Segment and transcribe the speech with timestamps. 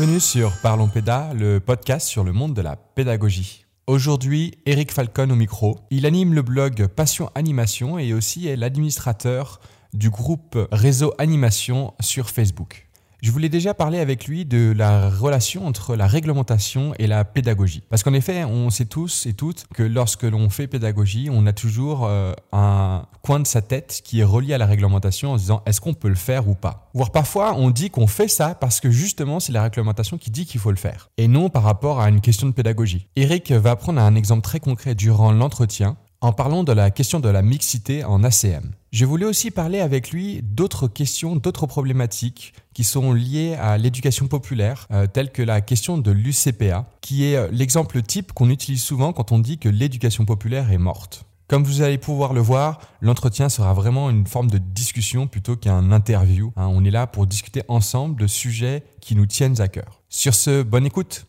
[0.00, 3.66] Bienvenue sur Parlons Péda, le podcast sur le monde de la pédagogie.
[3.86, 5.76] Aujourd'hui, Eric Falcon au micro.
[5.90, 9.60] Il anime le blog Passion Animation et aussi est l'administrateur
[9.92, 12.88] du groupe Réseau Animation sur Facebook.
[13.22, 17.82] Je voulais déjà parler avec lui de la relation entre la réglementation et la pédagogie.
[17.90, 21.52] Parce qu'en effet, on sait tous et toutes que lorsque l'on fait pédagogie, on a
[21.52, 25.42] toujours euh, un coin de sa tête qui est relié à la réglementation en se
[25.42, 26.90] disant est-ce qu'on peut le faire ou pas?
[26.94, 30.46] Voire parfois, on dit qu'on fait ça parce que justement, c'est la réglementation qui dit
[30.46, 31.10] qu'il faut le faire.
[31.18, 33.06] Et non par rapport à une question de pédagogie.
[33.16, 37.28] Eric va prendre un exemple très concret durant l'entretien en parlant de la question de
[37.28, 38.72] la mixité en ACM.
[38.92, 44.26] Je voulais aussi parler avec lui d'autres questions, d'autres problématiques qui sont liées à l'éducation
[44.26, 48.82] populaire, euh, telles que la question de l'UCPA, qui est euh, l'exemple type qu'on utilise
[48.82, 51.24] souvent quand on dit que l'éducation populaire est morte.
[51.48, 55.90] Comme vous allez pouvoir le voir, l'entretien sera vraiment une forme de discussion plutôt qu'un
[55.90, 56.52] interview.
[56.56, 56.68] Hein.
[56.68, 60.00] on est là pour discuter ensemble de sujets qui nous tiennent à cœur.
[60.08, 61.26] Sur ce, bonne écoute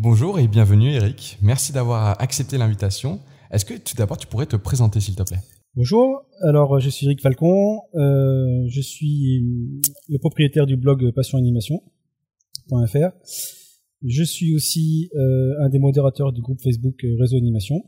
[0.00, 1.38] Bonjour et bienvenue Eric.
[1.42, 3.18] Merci d'avoir accepté l'invitation.
[3.50, 5.40] Est-ce que tout d'abord tu pourrais te présenter s'il te plaît?
[5.74, 9.44] Bonjour, alors je suis Eric Falcon, euh, je suis
[10.08, 13.10] le propriétaire du blog passionanimation.fr.
[14.04, 17.82] Je suis aussi euh, un des modérateurs du groupe Facebook Réseau Animation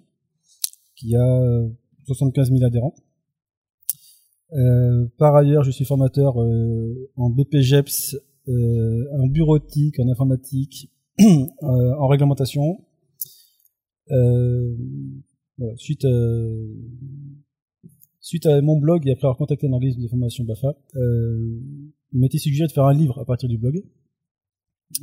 [0.96, 1.62] qui a
[2.08, 2.96] 75 000 adhérents.
[4.54, 8.16] Euh, par ailleurs, je suis formateur en BPGEPS,
[8.48, 10.99] en bureautique, en informatique, Euh,
[11.62, 12.84] en réglementation.
[14.10, 14.74] Euh,
[15.76, 16.08] suite, à,
[18.20, 21.60] suite à mon blog et après avoir contacté un organisme de formation BAFA, euh,
[22.12, 23.82] il m'était suggéré de faire un livre à partir du blog.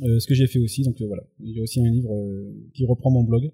[0.00, 1.22] ce que j'ai fait aussi, donc voilà.
[1.42, 2.10] J'ai aussi un livre
[2.74, 3.50] qui reprend mon blog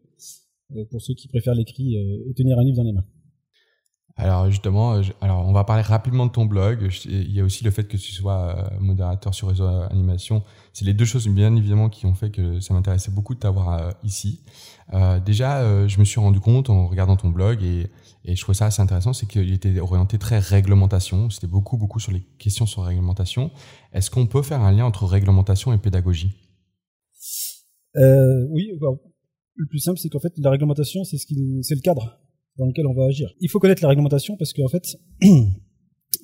[0.91, 3.07] pour ceux qui préfèrent l'écrit et tenir un livre dans les mains.
[4.17, 6.89] Alors justement, alors on va parler rapidement de ton blog.
[7.05, 10.45] Il y a aussi le fait que tu sois modérateur sur réseau animation.
[10.73, 13.93] C'est les deux choses bien évidemment qui ont fait que ça m'intéressait beaucoup de t'avoir
[14.05, 14.41] ici.
[14.93, 17.91] Euh, déjà, je me suis rendu compte en regardant ton blog et,
[18.25, 21.29] et je trouvais ça assez intéressant, c'est qu'il était orienté très réglementation.
[21.29, 23.51] C'était beaucoup beaucoup sur les questions sur réglementation.
[23.93, 26.37] Est-ce qu'on peut faire un lien entre réglementation et pédagogie?
[27.97, 28.71] Euh, Oui.
[29.57, 32.21] le plus simple, c'est qu'en fait la réglementation, c'est ce qui, c'est le cadre
[32.57, 33.33] dans lequel on va agir.
[33.41, 34.97] Il faut connaître la réglementation parce qu'en fait,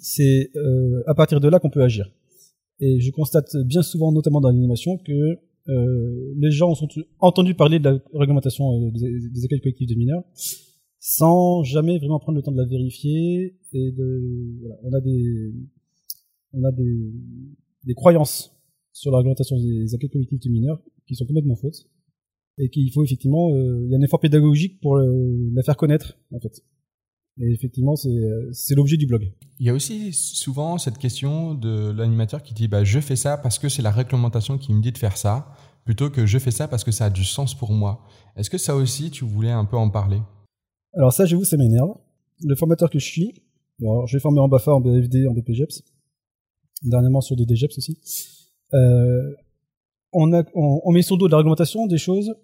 [0.00, 2.10] c'est euh, à partir de là qu'on peut agir.
[2.78, 7.78] Et je constate bien souvent, notamment dans l'animation, que euh, les gens ont entendu parler
[7.78, 10.24] de la réglementation euh, des, des écoles collectives de mineurs
[11.00, 15.52] sans jamais vraiment prendre le temps de la vérifier et de voilà, on a des
[16.52, 17.12] on a des,
[17.84, 18.54] des croyances
[18.92, 21.89] sur la réglementation des écoles collectives de mineurs qui sont complètement fausses
[22.60, 26.18] et qu'il faut effectivement, euh, il y a un effort pédagogique pour la faire connaître
[26.32, 26.62] en fait.
[27.38, 29.32] Et effectivement, c'est l'objet du blog.
[29.60, 33.38] Il y a aussi souvent cette question de l'animateur qui dit bah, je fais ça
[33.38, 35.54] parce que c'est la réglementation qui me dit de faire ça,
[35.84, 38.04] plutôt que je fais ça parce que ça a du sens pour moi.
[38.36, 40.20] Est-ce que ça aussi, tu voulais un peu en parler?
[40.92, 41.94] Alors ça, j'avoue, ça m'énerve.
[42.44, 43.32] Le formateur que je suis,
[43.78, 45.82] bon, je vais former en BAFA, en BFD, en BPGEPS,
[46.82, 47.98] dernièrement sur des DGEPS aussi.
[48.74, 49.34] Euh,
[50.12, 52.34] on, a, on, met sur le dos de la réglementation des choses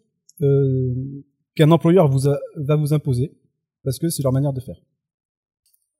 [0.42, 1.24] euh,
[1.54, 3.36] qu'un employeur vous va vous imposer
[3.82, 4.80] parce que c'est leur manière de faire.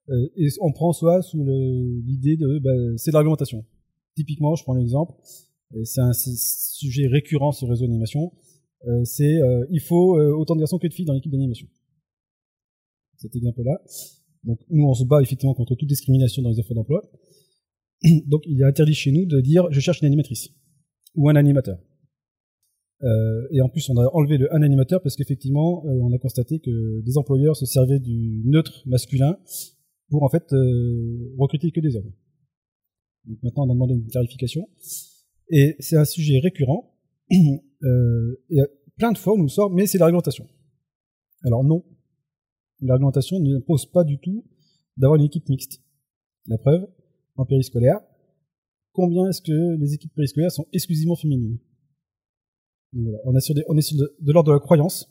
[0.09, 3.65] Euh, et on prend soit sous l'idée de bah, c'est de l'argumentation.
[4.15, 5.13] Typiquement, je prends l'exemple,
[5.83, 8.31] c'est un sujet récurrent sur le réseau d'animation,
[8.85, 11.67] euh, c'est euh, il faut euh, autant de garçons que de filles dans l'équipe d'animation.
[13.17, 13.81] Cet exemple-là.
[14.43, 17.01] Donc nous, on se bat effectivement contre toute discrimination dans les offres d'emploi.
[18.27, 20.49] Donc il est interdit chez nous de dire je cherche une animatrice
[21.15, 21.79] ou un animateur.
[23.03, 26.17] Euh, et en plus, on a enlevé le un animateur parce qu'effectivement, euh, on a
[26.17, 29.37] constaté que des employeurs se servaient du neutre masculin
[30.09, 32.11] pour en fait euh, recruter que des hommes.
[33.25, 34.67] Donc maintenant, on a demandé une clarification.
[35.49, 36.95] Et c'est un sujet récurrent.
[37.29, 38.59] et
[38.97, 40.47] plein de fois, on nous sort, mais c'est la réglementation.
[41.43, 41.83] Alors non,
[42.81, 43.59] la réglementation ne
[43.91, 44.43] pas du tout
[44.95, 45.81] d'avoir une équipe mixte.
[46.47, 46.87] La preuve,
[47.35, 47.99] en périscolaire,
[48.93, 51.59] combien est-ce que les équipes périscolaires sont exclusivement féminines?
[52.93, 55.09] On est sur, des, on est sur de, l'ordre de la croyance.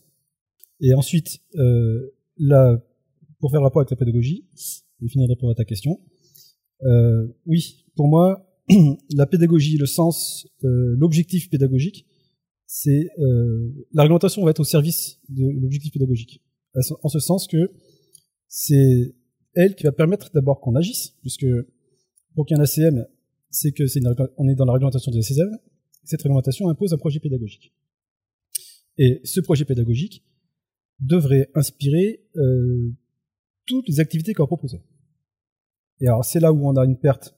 [0.81, 2.13] Et ensuite, euh,
[3.41, 4.47] pour faire rapport avec la pédagogie,
[5.03, 6.01] et finir de répondre à ta question,
[6.85, 8.47] euh, oui, pour moi,
[9.15, 12.07] la pédagogie, le sens, euh, l'objectif pédagogique,
[12.67, 16.43] c'est euh, la réglementation va être au service de l'objectif pédagogique,
[16.75, 17.71] en ce sens que
[18.49, 19.15] c'est
[19.55, 21.47] elle qui va permettre d'abord qu'on agisse, puisque
[22.35, 23.07] pour qu'il y ait un ACM,
[23.51, 24.01] c'est que c'est
[24.37, 25.57] on est dans la réglementation des ACM,
[26.07, 27.73] cette réglementation impose un projet pédagogique.
[28.99, 30.25] Et ce projet pédagogique,
[31.01, 32.93] devrait inspirer euh,
[33.67, 34.83] toutes les activités qu'on va proposer.
[36.01, 37.35] Et alors c'est là où on a une perte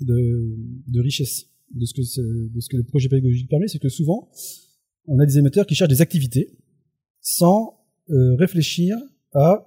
[0.00, 2.00] de, richesse de ce, que
[2.54, 4.30] de ce que le projet pédagogique permet, c'est que souvent
[5.06, 6.58] on a des émetteurs qui cherchent des activités
[7.20, 7.80] sans
[8.10, 8.96] euh, réfléchir
[9.32, 9.66] à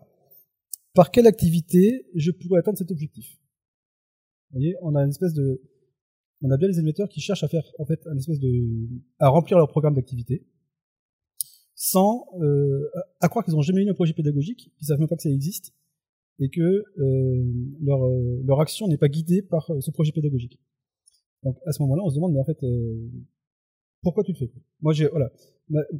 [0.93, 3.37] par quelle activité je pourrais atteindre cet objectif.
[4.51, 5.61] Vous voyez, on a une espèce de,
[6.41, 8.87] on a bien les émetteurs qui cherchent à faire en fait un espèce de,
[9.19, 10.45] à remplir leur programme d'activité,
[11.75, 12.89] sans euh,
[13.19, 15.29] à croire qu'ils n'ont jamais eu un projet pédagogique, qu'ils savent même pas que ça
[15.29, 15.73] existe,
[16.39, 17.43] et que euh,
[17.81, 20.59] leur euh, leur action n'est pas guidée par ce projet pédagogique.
[21.43, 22.59] Donc à ce moment-là, on se demande mais en fait
[24.01, 24.51] pourquoi tu le fais
[24.81, 25.31] Moi j'ai voilà.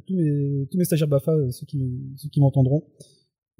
[0.06, 1.78] Tous mes tous mes stagiaires Bafa, ceux qui
[2.16, 2.84] ceux qui m'entendront,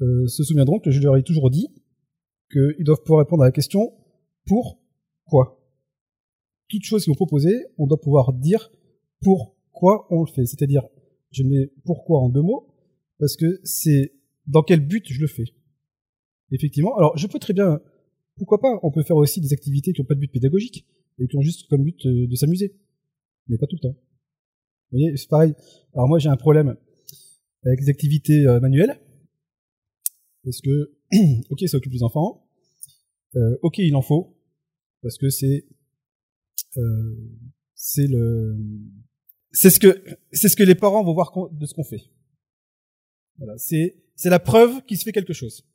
[0.01, 1.69] se souviendront que je leur ai toujours dit
[2.51, 3.93] qu'ils doivent pouvoir répondre à la question
[4.47, 5.60] pourquoi
[6.71, 8.71] toute chose qu'ils vont proposer, on doit pouvoir dire
[9.21, 10.47] pourquoi on le fait.
[10.47, 10.87] C'est-à-dire,
[11.31, 12.69] je mets pourquoi en deux mots,
[13.19, 14.15] parce que c'est
[14.47, 15.45] dans quel but je le fais.
[16.53, 16.97] Effectivement.
[16.97, 17.81] Alors, je peux très bien,
[18.37, 20.87] pourquoi pas, on peut faire aussi des activités qui n'ont pas de but pédagogique,
[21.19, 22.75] et qui ont juste comme but euh, de s'amuser.
[23.49, 23.97] Mais pas tout le temps.
[24.91, 25.55] Vous voyez, c'est pareil.
[25.95, 26.77] Alors moi, j'ai un problème
[27.65, 28.99] avec les activités euh, manuelles,
[30.43, 30.97] parce que,
[31.51, 32.49] ok, ça occupe les enfants,
[33.37, 34.37] euh, ok, il en faut,
[35.03, 35.67] parce que c'est
[37.75, 38.57] c'est le
[39.53, 42.03] c'est ce que c'est ce que les parents vont voir de ce qu'on fait.
[43.39, 45.67] Voilà, c'est c'est la preuve qu'il se fait quelque chose.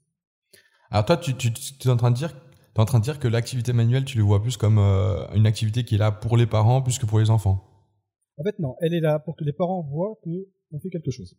[0.92, 2.34] Alors toi, tu, tu, tu es en train de dire
[2.76, 5.48] es en train de dire que l'activité manuelle, tu le vois plus comme euh, une
[5.48, 7.64] activité qui est là pour les parents plus que pour les enfants.
[8.38, 10.30] En fait, non, elle est là pour que les parents voient que
[10.72, 11.38] on fait quelque chose.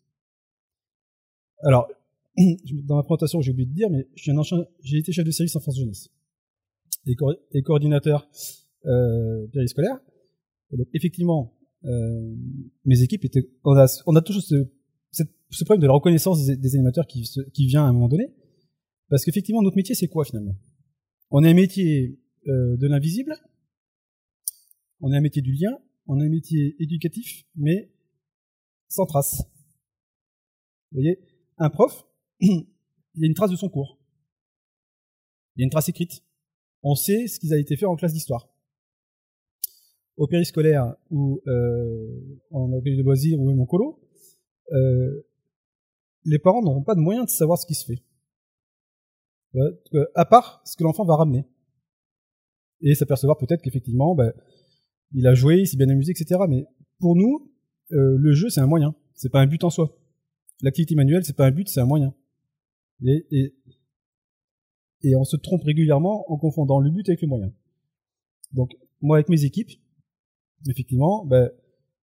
[1.63, 1.89] Alors,
[2.85, 5.79] dans ma présentation, j'ai oublié de dire, mais j'ai été chef de service en France
[5.79, 6.09] jeunesse
[7.07, 7.15] et,
[7.53, 8.29] et coordinateur
[8.87, 9.99] euh, périscolaire.
[10.73, 12.35] Et donc effectivement, euh,
[12.85, 14.67] mes équipes étaient, on a, on a toujours ce,
[15.51, 18.35] ce problème de la reconnaissance des, animateurs qui, vient à un moment donné,
[19.09, 20.57] parce qu'effectivement notre métier c'est quoi finalement?
[21.31, 23.37] On est un métier euh, de l'invisible,
[25.01, 27.93] on est un métier du lien, on est un métier éducatif, mais
[28.89, 29.43] sans trace.
[30.93, 31.19] Vous voyez,
[31.59, 32.07] un prof,
[32.41, 32.67] il
[33.17, 34.01] y a une trace de son cours.
[35.57, 36.23] Il y a une trace écrite.
[36.83, 38.56] On sait ce qui a été fait en classe d'histoire
[40.17, 44.01] au périscolaire ou euh, en accueil de loisirs ou même en colo,
[44.73, 45.27] euh,
[46.25, 48.03] les parents n'auront pas de moyens de savoir ce qui se fait.
[49.55, 51.47] Euh, à part ce que l'enfant va ramener.
[52.83, 54.33] Et s'apercevoir peut-être qu'effectivement, ben,
[55.13, 56.41] il a joué, il s'est bien amusé, etc.
[56.49, 56.67] Mais
[56.99, 57.51] pour nous,
[57.93, 58.95] euh, le jeu, c'est un moyen.
[59.15, 59.97] C'est pas un but en soi.
[60.61, 62.15] L'activité manuelle, c'est pas un but, c'est un moyen.
[63.05, 63.55] Et, et,
[65.03, 67.53] et on se trompe régulièrement en confondant le but avec le moyen.
[68.53, 69.71] Donc, moi, avec mes équipes,
[70.69, 71.51] effectivement, ben,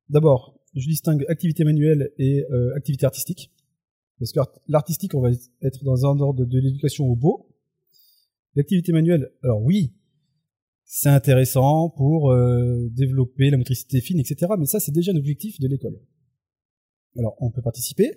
[0.09, 3.51] d'abord, je distingue activité manuelle et euh, activité artistique.
[4.19, 5.31] Parce que l'artistique, on va
[5.61, 7.49] être dans un ordre de, l'éducation au beau.
[8.55, 9.93] L'activité manuelle, alors oui,
[10.83, 14.51] c'est intéressant pour euh, développer la motricité fine, etc.
[14.59, 15.99] Mais ça, c'est déjà un objectif de l'école.
[17.17, 18.11] Alors, on peut participer,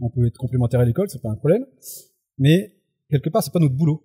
[0.00, 1.64] on peut être complémentaire à l'école, c'est pas un problème.
[2.38, 2.76] Mais
[3.10, 4.04] quelque part, c'est pas notre boulot.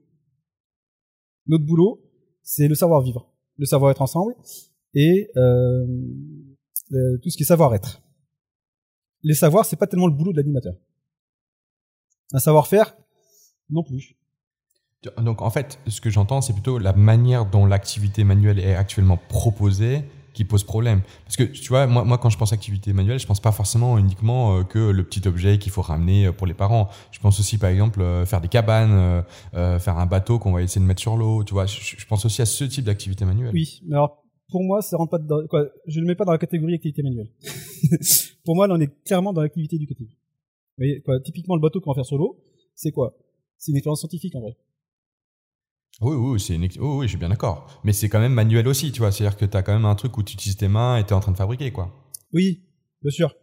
[1.47, 2.01] Notre boulot,
[2.41, 4.35] c'est le savoir-vivre, le savoir-être ensemble,
[4.93, 5.85] et euh,
[6.93, 8.01] euh, tout ce qui est savoir-être.
[9.23, 10.75] Les savoirs, c'est pas tellement le boulot de l'animateur.
[12.33, 12.95] Un savoir-faire,
[13.69, 14.15] non plus.
[15.17, 19.17] Donc en fait, ce que j'entends, c'est plutôt la manière dont l'activité manuelle est actuellement
[19.17, 21.01] proposée qui pose problème.
[21.25, 23.99] Parce que tu vois, moi, moi quand je pense activité manuelle, je pense pas forcément
[23.99, 26.89] uniquement euh, que le petit objet qu'il faut ramener pour les parents.
[27.11, 29.23] Je pense aussi par exemple faire des cabanes,
[29.53, 31.43] faire un bateau qu'on va essayer de mettre sur l'eau.
[31.43, 33.51] Tu vois, je, je, pense aussi à ce type d'activité manuelle.
[33.53, 34.22] Oui, alors
[34.53, 37.01] pour moi, ça rentre pas dans, quoi, je le mets pas dans la catégorie activité
[37.01, 37.31] manuelle.
[38.45, 40.09] pour moi, là, on est clairement dans l'activité éducative.
[40.09, 42.39] Vous voyez, quoi, typiquement, le bateau qu'on va faire sur l'eau,
[42.75, 43.17] c'est quoi?
[43.57, 44.55] C'est une expérience scientifique, en vrai.
[46.01, 46.61] Oui, oui, c'est une...
[46.61, 47.81] oui, oui, je suis bien d'accord.
[47.83, 49.11] Mais c'est quand même manuel aussi, tu vois.
[49.11, 51.09] C'est-à-dire que tu as quand même un truc où tu utilises tes mains et tu
[51.09, 51.91] es en train de fabriquer, quoi.
[52.31, 52.61] Oui,
[53.01, 53.35] bien sûr.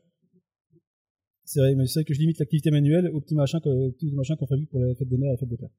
[1.45, 3.91] C'est vrai, mais c'est vrai que je limite l'activité manuelle au petit machin, qu'on
[4.47, 5.75] fait pour la fête des mères et la fête des pères.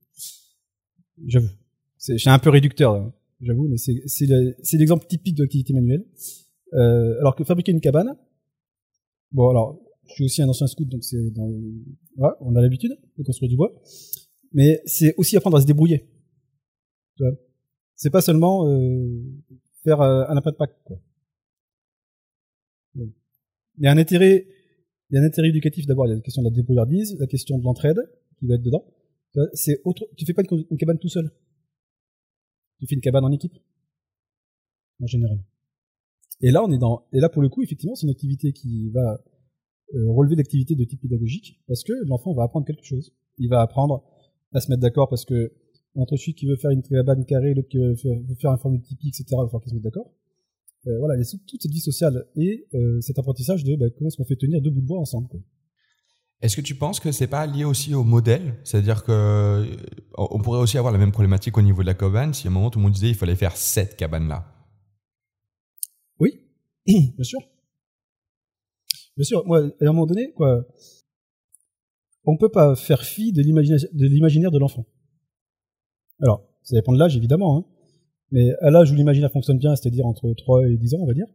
[1.25, 1.51] J'avoue.
[1.97, 2.97] C'est, je suis un peu réducteur.
[2.97, 6.05] Là j'avoue, mais c'est l'exemple typique de l'activité manuelle.
[6.73, 8.15] Euh, alors que fabriquer une cabane,
[9.31, 11.51] bon alors, je suis aussi un ancien scout, donc c'est dans,
[12.15, 13.73] voilà, on a l'habitude de construire du bois,
[14.53, 16.07] mais c'est aussi apprendre à se débrouiller.
[17.95, 19.21] C'est pas seulement euh,
[19.83, 20.57] faire euh, un appât de.
[20.85, 20.99] Quoi.
[22.95, 24.47] Il y a un intérêt,
[25.09, 26.07] il y a un intérêt éducatif d'abord.
[26.07, 27.99] Il y a la question de la débrouillardise, la question de l'entraide
[28.39, 28.85] qui va être dedans.
[29.53, 30.07] C'est autre.
[30.17, 31.31] Tu fais pas une cabane tout seul.
[32.81, 33.53] Tu fais une cabane en équipe?
[34.99, 35.39] En général.
[36.41, 38.89] Et là, on est dans, et là, pour le coup, effectivement, c'est une activité qui
[38.89, 39.23] va
[39.93, 43.13] euh, relever l'activité de type pédagogique parce que l'enfant va apprendre quelque chose.
[43.37, 44.03] Il va apprendre
[44.51, 45.51] à se mettre d'accord parce que
[45.93, 48.81] entre celui qui veut faire une cabane carrée, l'autre qui veut faire un forme de
[48.81, 49.25] tipi, etc.
[49.29, 50.11] Il va falloir qu'ils se mettent d'accord.
[50.87, 53.85] Euh, voilà, il y a toute cette vie sociale et euh, cet apprentissage de bah,
[53.95, 55.27] comment est-ce qu'on fait tenir deux bouts de bois ensemble.
[55.27, 55.39] Quoi.
[56.41, 58.55] Est-ce que tu penses que c'est pas lié aussi au modèle?
[58.63, 59.77] C'est-à-dire que euh,
[60.17, 62.53] on pourrait aussi avoir la même problématique au niveau de la cabane si à un
[62.53, 64.45] moment tout le monde disait il fallait faire cette cabane là.
[66.19, 66.41] Oui,
[66.85, 67.39] bien sûr.
[69.17, 70.65] Bien sûr, moi, à un moment donné, quoi,
[72.25, 74.85] on peut pas faire fi de l'imaginaire de l'enfant.
[76.21, 77.65] Alors, ça dépend de l'âge, évidemment, hein,
[78.31, 81.13] mais à l'âge où l'imaginaire fonctionne bien, c'est-à-dire entre 3 et 10 ans, on va
[81.13, 81.27] dire,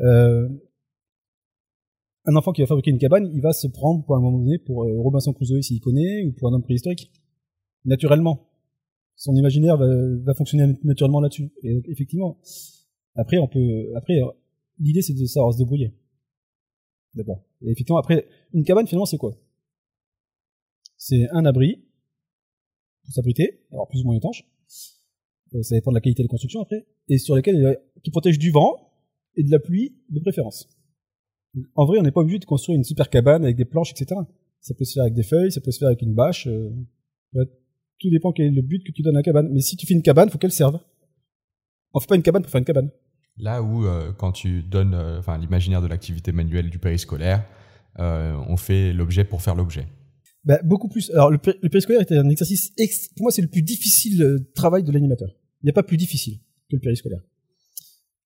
[0.00, 0.48] euh,
[2.24, 4.58] un enfant qui va fabriquer une cabane, il va se prendre pour un moment donné
[4.58, 7.10] pour euh, Robinson Crusoe s'il connaît, ou pour un homme préhistorique.
[7.84, 8.48] Naturellement.
[9.16, 11.52] Son imaginaire va, fonctionner naturellement là-dessus.
[11.62, 12.38] Et effectivement,
[13.14, 14.20] après, on peut, après,
[14.78, 15.92] l'idée c'est de savoir se débrouiller.
[17.14, 17.44] D'abord.
[17.60, 19.36] Et effectivement, après, une cabane, finalement, c'est quoi?
[20.96, 21.84] C'est un abri
[23.04, 24.44] pour s'abriter, alors plus ou moins étanche.
[25.54, 28.50] Euh, ça dépend de la qualité de construction après, et sur lesquels qui protège du
[28.50, 28.92] vent
[29.36, 30.68] et de la pluie de préférence.
[31.74, 34.20] En vrai, on n'est pas obligé de construire une super cabane avec des planches, etc.
[34.60, 36.46] Ça peut se faire avec des feuilles, ça peut se faire avec une bâche.
[36.46, 36.70] Euh,
[38.00, 39.48] tout dépend quel est le but que tu donnes à la cabane.
[39.52, 40.78] Mais si tu fais une cabane, faut qu'elle serve.
[41.94, 42.90] On fait pas une cabane pour faire une cabane.
[43.36, 47.44] Là où, euh, quand tu donnes enfin, l'imaginaire de l'activité manuelle du périscolaire,
[47.98, 49.86] on fait l'objet pour faire l'objet.
[50.44, 51.10] Bah, beaucoup plus.
[51.10, 52.72] Alors, le, périscolaire était un exercice,
[53.16, 55.28] pour moi, c'est le plus difficile euh, travail de l'animateur.
[55.62, 57.20] Il n'y a pas plus difficile que le périscolaire.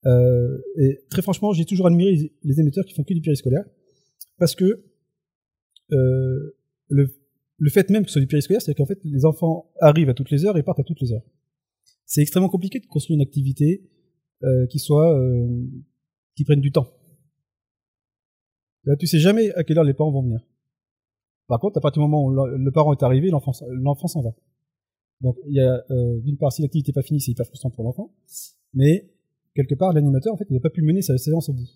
[0.06, 3.64] Euh, et très franchement, j'ai toujours admiré les, émetteurs qui font que du périscolaire,
[4.38, 4.84] parce que
[5.92, 6.56] euh,
[6.88, 7.08] le,
[7.58, 10.14] le fait même que ce soit du périscolaire, c'est qu'en fait, les enfants arrivent à
[10.14, 11.24] toutes les heures et partent à toutes les heures.
[12.04, 13.82] C'est extrêmement compliqué de construire une activité
[14.42, 15.64] euh, qui soit euh,
[16.36, 16.88] qui prenne du temps.
[18.84, 20.46] Là, tu sais jamais à quelle heure les parents vont venir.
[21.48, 24.34] Par contre, à partir du moment où le parent est arrivé, l'enfant s'en va.
[25.20, 27.70] Donc, il y a euh, d'une part, si l'activité n'est pas finie, c'est hyper frustrant
[27.70, 28.12] pour l'enfant,
[28.74, 29.10] mais
[29.56, 31.68] quelque part, l'animateur, en fait, il n'a pas pu mener sa séance au bout.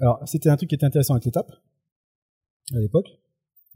[0.00, 1.50] Alors, c'était un truc qui était intéressant avec l'étape,
[2.74, 3.08] à l'époque.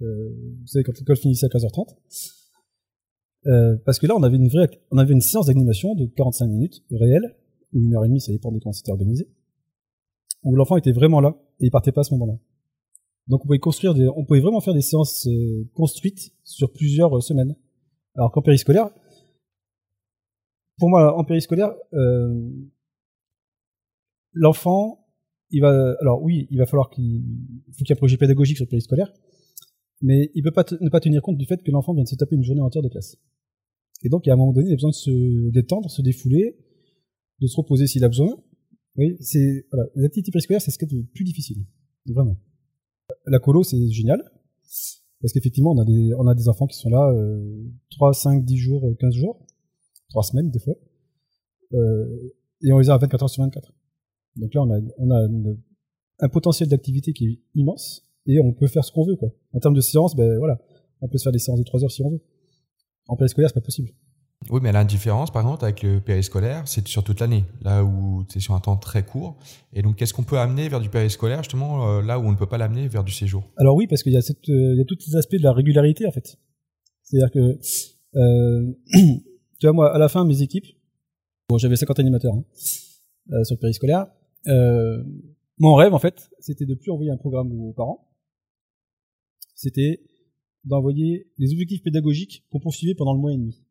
[0.03, 0.31] Euh,
[0.61, 1.97] vous savez, quand l'école finissait à 15h30.
[3.47, 7.37] Euh, parce que là, on avait une séance d'animation de 45 minutes réelle,
[7.73, 9.29] ou une heure et demie, ça dépend de quand c'était organisé,
[10.45, 12.39] où l'enfant était vraiment là, et il partait pas à ce moment-là.
[13.29, 17.55] Donc on pouvait construire on pouvait vraiment faire des séances euh, construites sur plusieurs semaines.
[18.15, 18.91] Alors qu'en périscolaire,
[20.79, 22.51] pour moi en périscolaire, euh,
[24.33, 25.07] l'enfant,
[25.51, 27.23] il va, alors oui, il va falloir qu'il,
[27.73, 29.13] faut qu'il y ait un projet pédagogique sur le périscolaire,
[30.01, 32.17] mais il peut pas ne pas tenir compte du fait que l'enfant vient de se
[32.17, 33.17] taper une journée entière de classe.
[34.03, 36.57] Et donc, à un moment donné, il a besoin de se détendre, se défouler,
[37.41, 38.35] de se reposer s'il a besoin.
[38.97, 39.89] Oui, c'est, voilà.
[39.95, 41.65] Les activités périscolaires, c'est ce qui est le plus difficile.
[42.07, 42.37] Vraiment
[43.27, 44.23] la colo, c'est génial.
[45.21, 48.45] Parce qu'effectivement, on a des, on a des enfants qui sont là euh, 3, 5,
[48.45, 49.47] 10 jours, 15 jours,
[50.13, 50.75] 3 semaines des fois.
[51.73, 53.73] Euh, et on les a à 24 heures sur 24.
[54.37, 55.29] Donc là, on a, on a
[56.21, 59.17] un potentiel d'activité qui est immense et on peut faire ce qu'on veut.
[59.17, 59.31] Quoi.
[59.53, 60.59] En termes de séances, ben voilà,
[61.01, 62.21] on peut se faire des séances de 3 heures si on veut.
[63.09, 63.91] En périscolaire, c'est pas possible.
[64.51, 68.25] Oui, mais la différence, par exemple, avec le périscolaire, c'est sur toute l'année, là où
[68.35, 69.37] es sur un temps très court.
[69.73, 72.37] Et donc, qu'est-ce qu'on peut amener vers du périscolaire, justement, euh, là où on ne
[72.37, 73.45] peut pas l'amener vers du séjour?
[73.57, 75.43] Alors oui, parce qu'il y a, cette, euh, il y a tous ces aspects de
[75.43, 76.39] la régularité, en fait.
[77.03, 77.59] C'est-à-dire que,
[78.17, 78.73] euh,
[79.63, 80.67] tu vois, moi, à la fin, mes équipes,
[81.57, 82.45] j'avais 50 animateurs hein,
[83.31, 84.09] euh, sur le périscolaire.
[84.49, 85.05] Euh,
[85.57, 88.11] mon rêve, en fait, c'était de plus envoyer un programme aux parents.
[89.55, 90.03] C'était
[90.65, 93.63] d'envoyer les objectifs pédagogiques qu'on poursuivait pendant le mois et demi.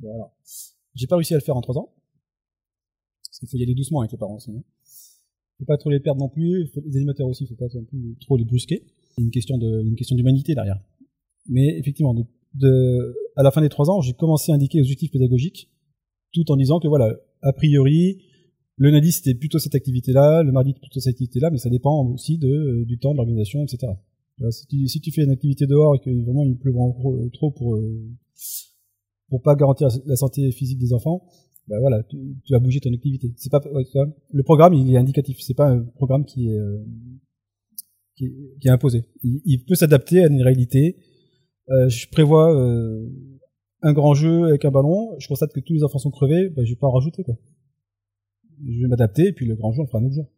[0.00, 0.34] Voilà.
[0.96, 1.94] J'ai pas réussi à le faire en trois ans.
[3.26, 4.50] Parce qu'il faut y aller doucement avec les parents aussi.
[4.50, 4.64] Hein.
[5.60, 6.68] Faut pas trop les perdre non plus.
[6.84, 7.68] les animateurs aussi, faut pas
[8.22, 8.84] trop les brusquer.
[9.14, 10.80] C'est une question de, d'humanité derrière.
[11.46, 12.24] Mais effectivement, de,
[13.36, 15.70] à la fin des trois ans, j'ai commencé à indiquer les objectifs pédagogiques,
[16.32, 18.22] tout en disant que voilà, a priori,
[18.76, 22.38] le lundi c'était plutôt cette activité-là, le mardi plutôt cette activité-là, mais ça dépend aussi
[22.38, 23.92] de, du temps, de l'organisation, etc.
[24.50, 26.72] Si tu, fais une activité dehors et que vraiment il pleut
[27.32, 28.10] trop pour euh,
[29.28, 31.22] pour pas garantir la santé physique des enfants,
[31.68, 32.16] bah voilà, tu,
[32.50, 33.32] vas bouger ton activité.
[33.36, 33.60] C'est pas
[34.32, 35.38] le programme, il est indicatif.
[35.40, 36.78] C'est pas un programme qui est euh,
[38.16, 38.26] qui,
[38.64, 39.04] est, imposé.
[39.22, 40.96] Il, peut s'adapter à une réalité.
[41.70, 43.08] Euh, je prévois euh,
[43.82, 45.16] un grand jeu avec un ballon.
[45.18, 46.48] Je constate que tous les enfants sont crevés.
[46.50, 47.36] Bah, je vais pas en rajouter quoi.
[48.64, 50.28] Je vais m'adapter et puis le grand jeu on fera un autre jour.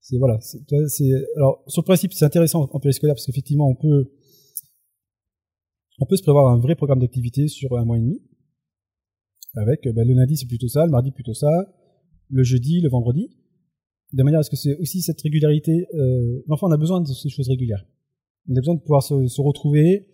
[0.00, 0.38] C'est voilà.
[0.40, 4.10] C'est alors sur le principe c'est intéressant en périscolaire parce qu'effectivement on peut
[6.00, 8.20] on peut se prévoir un vrai programme d'activité sur un mois et demi.
[9.54, 11.50] Avec ben, le lundi c'est plutôt ça, le mardi plutôt ça,
[12.30, 13.30] le jeudi, le vendredi.
[14.12, 15.86] de manière à ce que c'est aussi cette régularité.
[15.94, 17.84] Euh, l'enfant a besoin de ces choses régulières.
[18.48, 20.08] On a besoin de pouvoir se, se retrouver,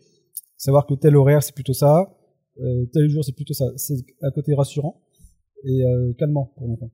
[0.59, 2.15] savoir que tel horaire c'est plutôt ça,
[2.61, 3.65] euh, tel jour c'est plutôt ça.
[3.77, 5.01] C'est un côté rassurant
[5.65, 6.91] et euh, calmant pour l'enfant.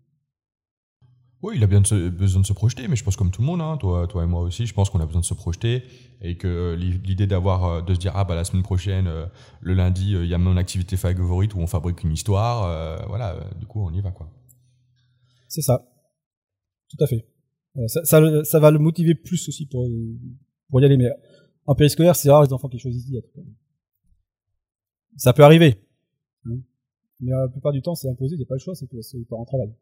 [1.42, 3.42] Oui, il a bien de se- besoin de se projeter, mais je pense comme tout
[3.42, 5.34] le monde, hein, toi, toi et moi aussi, je pense qu'on a besoin de se
[5.34, 5.82] projeter
[6.22, 9.10] et que euh, l'i- l'idée d'avoir, euh, de se dire ah bah la semaine prochaine,
[9.60, 13.36] le lundi, il y a mon activité favorite où on fabrique une histoire, euh, voilà,
[13.60, 14.30] du coup on y va quoi.
[15.48, 15.86] C'est ça.
[16.88, 17.26] Tout à fait.
[17.88, 19.86] Ça, ça, ça va le motiver plus aussi pour,
[20.70, 20.96] pour y aller.
[20.96, 21.10] Mais
[21.66, 23.28] en périscolaire, c'est rare les enfants qui choisissent d'y être.
[25.16, 25.76] Ça peut arriver.
[26.46, 26.58] hein.
[27.20, 28.96] Mais la plupart du temps, c'est imposé, il n'y a pas le choix, c'est que
[28.96, 29.74] les parents travaillent.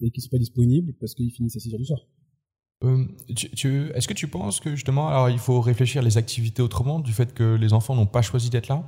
[0.00, 2.00] Et qu'ils sont pas disponibles parce qu'ils finissent à 6 heures du soir.
[2.82, 3.04] Euh,
[3.36, 6.98] tu, tu- Est-ce que tu penses que justement, alors il faut réfléchir les activités autrement
[6.98, 8.84] du fait que les enfants n'ont pas choisi d'être là?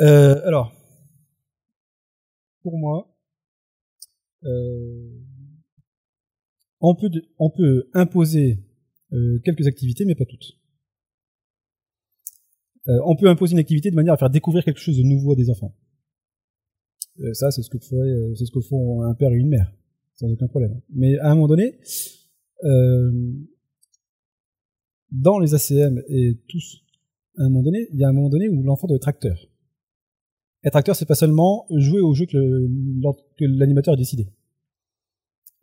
[0.00, 0.72] Euh, alors,
[2.62, 3.08] pour moi,
[4.44, 5.08] euh,
[6.80, 8.58] on peut on peut imposer
[9.44, 10.56] quelques activités, mais pas toutes.
[12.88, 15.32] Euh, on peut imposer une activité de manière à faire découvrir quelque chose de nouveau
[15.32, 15.74] à des enfants.
[17.20, 19.72] Euh, ça, c'est ce que euh, c'est ce que font un père et une mère,
[20.16, 20.80] sans aucun problème.
[20.90, 21.78] Mais à un moment donné,
[22.64, 23.32] euh,
[25.10, 26.82] dans les ACM et tous,
[27.38, 29.46] à un moment donné, il y a un moment donné où l'enfant doit être acteur.
[30.64, 32.36] Être acteur, c'est pas seulement jouer au jeu que
[33.36, 34.28] que l'animateur a décidé.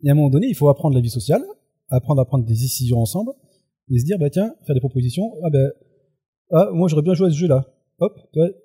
[0.02, 1.42] Et à un moment donné, il faut apprendre la vie sociale,
[1.88, 3.32] apprendre à prendre des décisions ensemble,
[3.90, 5.72] et se dire, bah tiens, faire des propositions, ah ben,
[6.50, 7.74] ah, moi j'aurais bien joué à ce jeu-là.
[7.98, 8.18] Hop,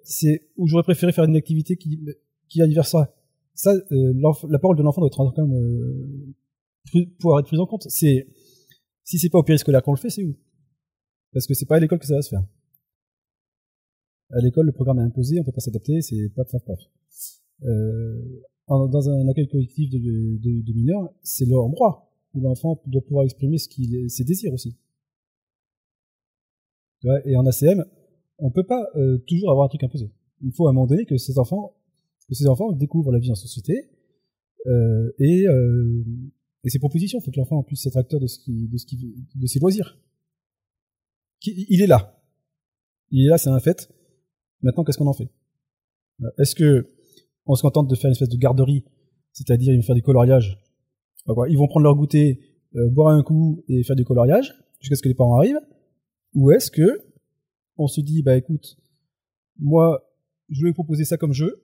[0.03, 1.99] c'est où j'aurais préféré faire une activité qui,
[2.47, 3.13] qui aille vers ça.
[3.53, 4.13] Ça, euh,
[4.49, 7.85] la parole de l'enfant doit être quand même, euh, pouvoir être prise en compte.
[7.89, 8.27] C'est,
[9.03, 10.35] si c'est pas au périscolaire qu'on le fait, c'est où?
[11.33, 12.43] Parce que c'est pas à l'école que ça va se faire.
[14.31, 16.79] À l'école, le programme est imposé, on peut pas s'adapter, c'est paf, paf, paf.
[17.63, 23.01] Euh, dans un accueil collectif de, de, de mineurs, c'est leur droit, où l'enfant doit
[23.01, 24.75] pouvoir exprimer ce qu'il, ses désirs aussi.
[27.25, 27.85] Et en ACM,
[28.39, 30.11] on peut pas euh, toujours avoir un truc imposé.
[30.41, 31.75] Il faut à un moment donné que ces enfants,
[32.27, 33.89] que ces enfants découvrent la vie en société
[34.67, 36.03] euh, et, euh,
[36.63, 37.19] et ses propositions.
[37.19, 38.97] Il faut que l'enfant puisse être acteur de ce de ce qui,
[39.35, 39.97] de ses loisirs.
[41.45, 42.19] Il est là.
[43.11, 43.89] Il est là, c'est un fait.
[44.61, 45.29] Maintenant, qu'est-ce qu'on en fait?
[46.21, 46.89] Euh, Est-ce que
[47.45, 48.83] on se contente de faire une espèce de garderie,
[49.31, 50.59] c'est-à-dire ils vont faire des coloriages
[51.27, 52.39] Ils vont prendre leur goûter,
[52.73, 55.59] boire un coup et faire du coloriage jusqu'à ce que les parents arrivent
[56.35, 57.01] Ou est-ce que
[57.77, 58.77] on se dit bah écoute,
[59.57, 60.05] moi
[60.49, 61.61] je vais proposer ça comme jeu.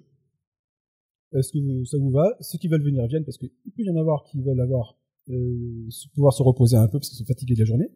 [1.34, 2.36] Est-ce que ça vous va?
[2.42, 4.98] Ceux qui veulent venir viennent parce qu'il peut y en avoir qui veulent avoir
[5.30, 7.90] euh, pouvoir se reposer un peu parce qu'ils sont fatigués de la journée.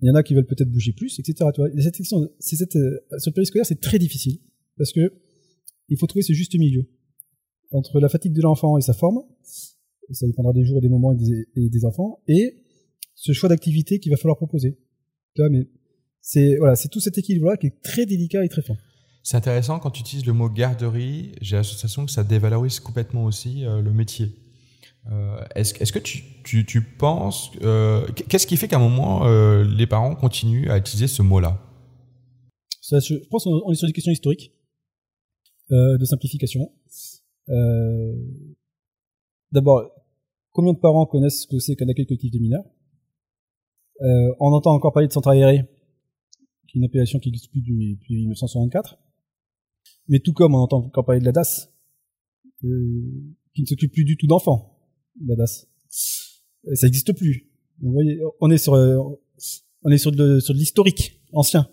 [0.00, 1.50] Il y en a qui veulent peut-être bouger plus, etc.
[1.74, 4.38] Et cette section, c'est cette, euh, sur le périscolaire, c'est très difficile
[4.76, 5.12] parce que
[5.88, 6.86] il faut trouver ce juste milieu
[7.70, 9.22] entre la fatigue de l'enfant et sa forme.
[10.10, 12.64] Ça dépendra des jours et des moments et des enfants et
[13.14, 14.78] ce choix d'activité qu'il va falloir proposer.
[15.34, 15.66] Tu vois, mais
[16.20, 18.76] c'est voilà, c'est tout cet équilibre-là qui est très délicat et très fin.
[19.22, 23.64] C'est intéressant quand tu utilises le mot garderie, j'ai l'association que ça dévalorise complètement aussi
[23.64, 24.36] euh, le métier.
[25.10, 27.50] Euh, est-ce, est-ce que tu, tu, tu penses...
[27.62, 29.26] euh, qu'est-ce qui fait qu'à un moment,
[29.62, 31.58] les parents continuent à utiliser ce mot-là?
[32.82, 34.52] Je pense qu'on on est sur des questions historiques,
[35.70, 36.70] de simplification.
[39.52, 39.90] D'abord,
[40.52, 42.64] combien de parents connaissent ce que c'est qu'un accueil collectif de mineurs?
[44.02, 45.64] Euh, On entend encore parler de centre aéré,
[46.68, 48.98] qui est une appellation qui n'existe plus depuis, depuis 1964.
[50.08, 51.72] Mais tout comme on entend encore parler de la DAS,
[52.64, 52.68] euh,
[53.54, 54.78] qui ne s'occupe plus du tout d'enfants,
[55.24, 55.66] la DAS.
[55.88, 57.50] Ça n'existe plus.
[57.80, 61.68] Vous voyez, on est sur, on est sur de, sur de l'historique ancien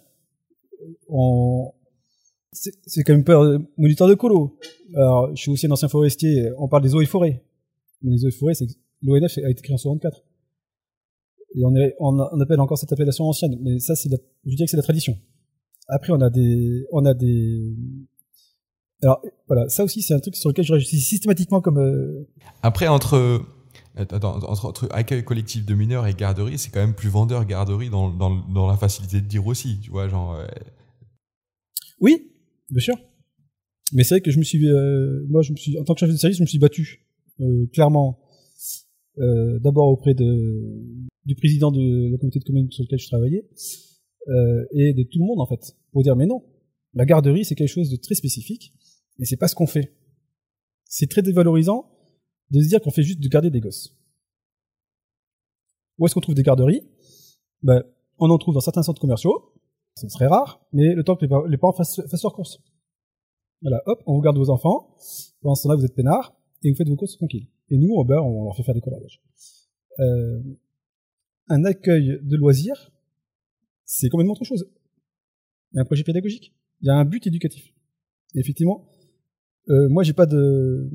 [1.07, 1.73] on
[2.53, 4.57] c'est quand même pas euh, moniteur de colo.
[4.93, 6.49] Alors, je suis aussi un ancien forestier.
[6.57, 7.41] On parle des eaux et forêts.
[8.01, 8.67] Mais les eaux et forêts, c'est
[9.01, 10.21] l'ONF a été créé en 64.
[11.55, 13.57] Et on, est, on, on appelle encore cette appellation ancienne.
[13.61, 15.17] Mais ça, c'est je dirais que c'est la tradition.
[15.87, 17.75] Après, on a des, on a des.
[19.03, 21.79] Alors voilà, ça aussi, c'est un truc sur lequel je réagis systématiquement comme.
[21.79, 22.27] euh,
[22.61, 23.41] Après, entre,
[23.97, 27.89] attends, entre, entre accueil collectif de mineurs et garderie, c'est quand même plus vendeur garderie
[27.89, 30.35] dans, dans, dans la facilité de dire aussi, tu vois, genre...
[30.35, 30.45] euh,
[31.99, 32.31] Oui,
[32.69, 32.95] bien sûr.
[33.93, 35.99] Mais c'est vrai que je me suis, euh, moi, je me suis, en tant que
[35.99, 37.03] chef de service, je me suis battu
[37.73, 38.19] clairement.
[39.19, 40.25] Euh, D'abord auprès de,
[41.25, 43.49] du président de la communauté de communes sur lequel je travaillais
[44.27, 46.43] euh, et de tout le monde en fait, pour dire mais non,
[46.93, 48.73] la garderie c'est quelque chose de très spécifique
[49.19, 49.93] et c'est pas ce qu'on fait.
[50.85, 51.89] C'est très dévalorisant
[52.51, 53.95] de se dire qu'on fait juste de garder des gosses.
[55.97, 56.81] Où est-ce qu'on trouve des garderies?
[57.63, 57.83] Ben,
[58.17, 59.53] On en trouve dans certains centres commerciaux,
[59.95, 62.59] c'est très rare, mais le temps que les, pa- les parents fassent, fassent leurs courses.
[63.61, 64.95] Voilà, hop, on vous garde vos enfants.
[65.41, 66.33] Pendant ce temps-là, vous êtes peinards.
[66.63, 67.47] et vous faites vos courses tranquilles.
[67.71, 69.19] Et nous, oh, ben, on leur fait faire des coloriages.
[69.99, 70.39] Euh,
[71.47, 72.91] un accueil de loisirs,
[73.85, 74.69] c'est complètement autre chose.
[75.71, 76.53] Il y a un projet pédagogique.
[76.81, 77.73] Il y a un but éducatif.
[78.35, 78.87] Et effectivement,
[79.69, 80.89] euh, moi, j'ai pas de,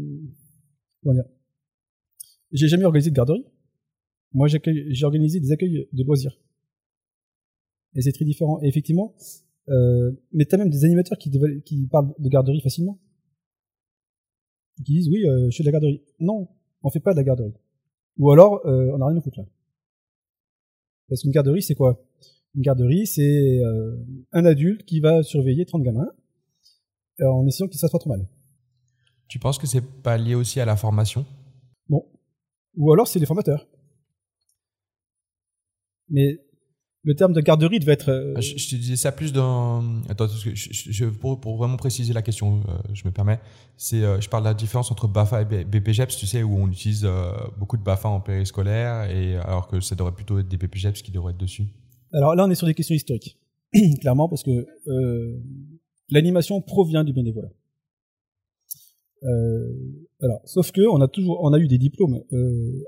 [1.03, 1.25] comment dire,
[2.53, 3.45] j'ai jamais organisé de garderie.
[4.33, 6.39] Moi, j'ai organisé des accueils de loisirs.
[7.95, 8.61] Et c'est très différent.
[8.63, 9.15] Et effectivement,
[9.69, 11.31] euh, mais t'as même des animateurs qui,
[11.91, 13.01] parlent de garderie facilement.
[14.77, 16.03] Qui disent oui, euh, je fais de la garderie.
[16.21, 16.49] Non,
[16.83, 17.55] on fait pas de la garderie.
[18.19, 19.47] Ou alors, euh, on n'a rien à foutre là.
[21.09, 22.03] Parce qu'une garderie, c'est quoi?
[22.55, 23.97] Une garderie, c'est euh,
[24.33, 26.11] un adulte qui va surveiller 30 gamins
[27.21, 28.27] euh, en essayant qu'ils ne pas trop mal.
[29.29, 31.27] Tu penses que c'est pas lié aussi à la formation?
[31.89, 32.05] Non.
[32.77, 33.67] Ou alors c'est les formateurs.
[36.09, 36.46] Mais
[37.07, 38.11] le terme de garderie devait être.
[38.11, 40.03] Euh, ah, je, te disais ça plus dans.
[40.09, 43.39] Attends, je, pour, pour, vraiment préciser la question, euh, je me permets.
[43.77, 46.69] C'est, euh, je parle de la différence entre BAFA et BPGEPS, tu sais, où on
[46.69, 47.09] utilise
[47.57, 51.13] beaucoup de BAFA en périscolaire, et alors que ça devrait plutôt être des BPGEPS qui
[51.13, 51.67] devraient être dessus.
[52.13, 53.39] Alors là, on est sur des questions historiques,
[54.01, 54.67] clairement, parce que
[56.11, 57.51] l'animation provient du bénévolat.
[60.21, 62.23] Alors, sauf que on a toujours, on a eu des diplômes,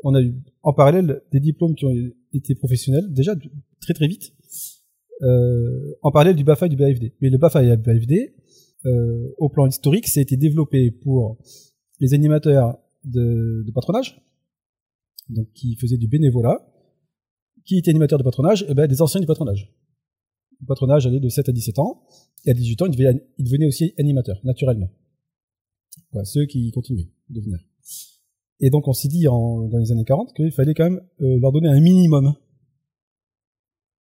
[0.02, 1.94] on a eu en parallèle des diplômes qui ont
[2.32, 3.34] été professionnels déjà
[3.80, 4.32] très très vite
[5.22, 7.12] euh, en parallèle du BAFA et du BAFD.
[7.20, 8.34] Mais le BAFA et le BAFD,
[8.86, 11.38] euh, au plan historique, ça a été développé pour
[12.00, 14.20] les animateurs de, patronage,
[15.28, 16.64] donc qui faisaient du bénévolat,
[17.64, 19.72] qui étaient animateurs de patronage, et eh ben des anciens du patronage.
[20.60, 22.02] Le patronage allait de 7 à 17 ans,
[22.44, 24.90] et à 18 ans, ils devenaient, devenait aussi animateurs, naturellement.
[26.12, 27.58] Voilà, ceux qui continuaient de devenir.
[28.60, 31.52] Et donc on s'est dit dans les années 40 qu'il fallait quand même euh, leur
[31.52, 32.34] donner un minimum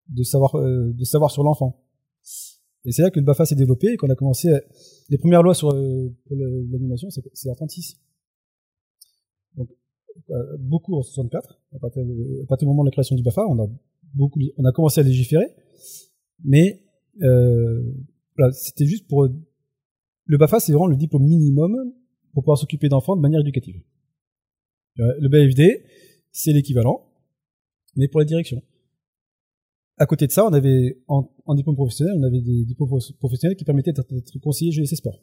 [0.08, 1.84] de savoir, euh, de savoir sur l'enfant.
[2.84, 4.48] Et c'est là que le BAFA s'est développé et qu'on a commencé
[5.10, 7.98] les premières lois sur euh, l'animation, c'est 36.
[9.56, 9.68] Donc
[10.58, 11.60] beaucoup en 64.
[11.74, 13.68] À partir, à du moment de la création du BAFA, on a
[14.14, 15.54] beaucoup, on a commencé à légiférer,
[16.44, 16.82] mais
[18.52, 19.28] c'était juste pour
[20.28, 21.74] le BAFA, c'est vraiment le diplôme minimum
[22.32, 23.80] pour pouvoir s'occuper d'enfants de manière éducative.
[24.96, 25.84] Le BFD,
[26.32, 27.10] c'est l'équivalent,
[27.96, 28.62] mais pour la direction.
[29.96, 33.64] À côté de ça, on avait, en, diplôme professionnel, on avait des diplômes professionnels qui
[33.64, 35.18] permettaient d'être conseiller jeunesse sport.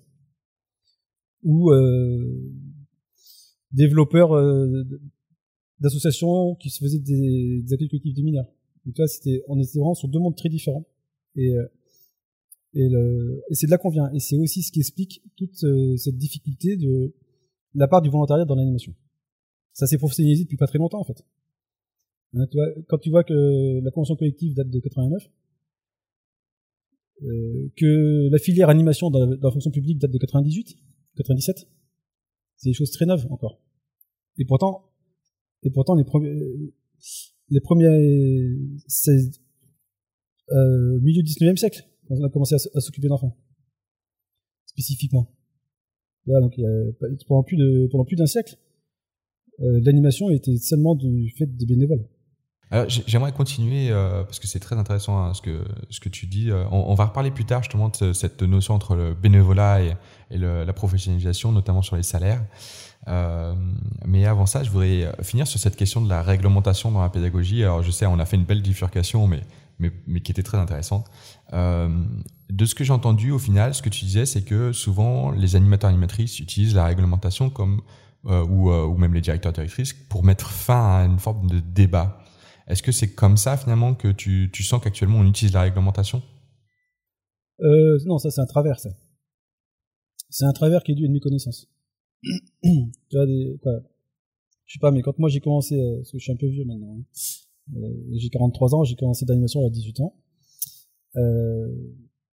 [1.44, 2.52] Ou euh,
[3.72, 4.84] développeur euh,
[5.80, 8.48] d'associations qui se faisaient des, des accueils collectifs de mineurs.
[8.86, 10.86] Donc là, c'était, on était vraiment sur deux mondes très différents.
[11.36, 11.68] Et, euh,
[12.76, 12.90] et,
[13.52, 14.12] c'est de là qu'on vient.
[14.14, 17.14] Et c'est aussi ce qui explique toute euh, cette difficulté de
[17.74, 18.94] la part du volontariat dans l'animation
[19.76, 21.24] ça s'est professionnalisé depuis pas très longtemps en fait.
[22.34, 22.46] Hein,
[22.88, 25.30] quand tu vois que la convention collective date de 89,
[27.24, 30.78] euh, que la filière animation dans la, fonction publique date de 98,
[31.18, 31.68] 97,
[32.56, 33.62] c'est des choses très neuves encore.
[34.38, 34.90] Et pourtant,
[35.64, 36.34] et pourtant les premiers,
[37.50, 37.90] les premiers,
[38.88, 39.12] c'est
[40.52, 43.38] euh, milieu du 19e siècle on a commencé à, s'occuper d'enfants
[44.66, 45.32] spécifiquement.
[46.28, 46.60] Donc
[47.28, 48.58] pendant plus d'un siècle,
[49.62, 52.06] euh, l'animation était seulement du fait des bénévoles.
[52.88, 56.52] J'aimerais continuer euh, parce que c'est très intéressant hein, ce, que, ce que tu dis.
[56.52, 59.96] Euh, on, va reparler plus tard justement de cette notion entre le bénévolat et,
[60.32, 62.44] la professionnalisation, notamment sur les salaires.
[64.06, 67.64] mais avant ça, je voudrais finir sur cette question de la réglementation dans la pédagogie.
[67.64, 69.42] Alors je sais, on a fait une belle bifurcation, mais,
[69.80, 71.08] mais, qui était très intéressante.
[71.52, 75.56] de ce que j'ai entendu, au final, ce que tu disais, c'est que souvent les
[75.56, 77.82] animateurs animatrices utilisent la réglementation comme
[78.28, 81.60] euh, ou, euh, ou, même les directeurs directrices pour mettre fin à une forme de
[81.60, 82.18] débat.
[82.68, 86.24] Est-ce que c'est comme ça finalement que tu, sens qu'actuellement on utilise la réglementation?
[87.60, 88.80] Euh, Non, ça c'est un travers.
[90.30, 91.68] C'est un travers qui est dû à une méconnaissance.
[92.24, 92.70] tu
[93.14, 96.38] vois, je sais pas, mais quand moi j'ai commencé, euh, parce que je suis un
[96.38, 97.04] peu vieux maintenant, hein,
[97.74, 100.16] j'ai 43 ans, j'ai commencé d'animation à 18 ans.
[101.16, 101.68] Euh,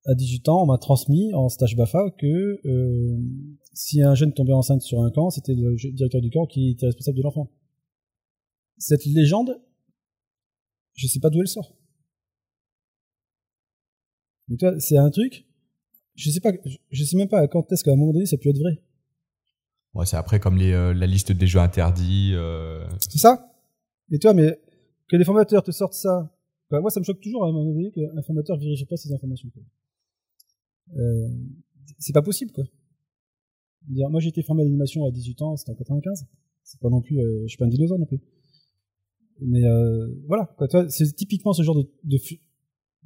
[0.05, 3.17] à 18 ans, on m'a transmis en stage BAFA que euh,
[3.73, 6.87] si un jeune tombait enceinte sur un camp, c'était le directeur du camp qui était
[6.87, 7.51] responsable de l'enfant.
[8.77, 9.61] Cette légende,
[10.95, 11.75] je sais pas d'où elle sort.
[14.47, 15.45] Mais toi, c'est un truc,
[16.15, 16.51] je sais pas,
[16.89, 18.81] je sais même pas quand est-ce qu'à un moment donné ça peut être vrai.
[19.93, 22.31] Ouais, c'est après comme les, euh, la liste des jeux interdits.
[22.33, 22.87] Euh...
[23.09, 23.53] C'est ça.
[24.09, 24.59] Et toi, mais
[25.11, 26.33] que les formateurs te sortent ça,
[26.69, 29.11] bah, moi ça me choque toujours à un moment donné qu'un formateur vérifie pas ces
[29.11, 29.51] informations.
[30.95, 31.27] Euh,
[31.99, 32.63] c'est pas possible, quoi.
[33.87, 36.25] Dire, moi, j'ai été formé à l'animation à 18 ans, c'était en 95.
[36.63, 38.21] C'est pas non plus, euh, je suis pas un dinosaure non plus.
[39.41, 40.67] Mais euh, voilà, quoi.
[40.89, 42.17] C'est typiquement ce genre de, de,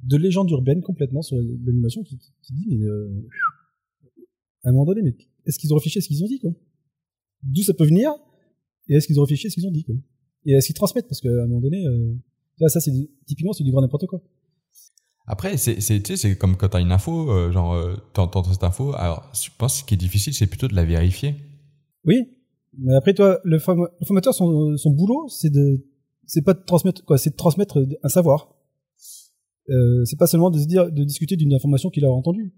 [0.04, 3.28] de légende urbaine complètement sur l'animation qui, qui, dit, mais euh,
[4.62, 5.16] à un moment donné, mais
[5.46, 6.52] est-ce qu'ils ont réfléchi à ce qu'ils ont dit, quoi?
[7.42, 8.12] D'où ça peut venir
[8.88, 9.96] et est-ce qu'ils ont réfléchi à ce qu'ils ont dit quoi?
[10.46, 12.92] Et est-ce qu'ils transmettent parce qu'à un moment donné, euh, ça c'est
[13.26, 14.22] typiquement c'est du grand n'importe quoi.
[15.26, 18.94] Après, c'est c'est comme quand tu as une info, euh, genre euh, t'entends cette info.
[18.94, 21.34] Alors, je pense que ce qui est difficile, c'est plutôt de la vérifier.
[22.04, 22.28] Oui,
[22.78, 25.84] mais après toi, le, formateur, son, son boulot, c'est de,
[26.26, 28.54] c'est pas de transmettre quoi, c'est de transmettre un savoir.
[29.68, 32.54] Euh, c'est pas seulement de se dire, de discuter d'une information qu'il a entendue.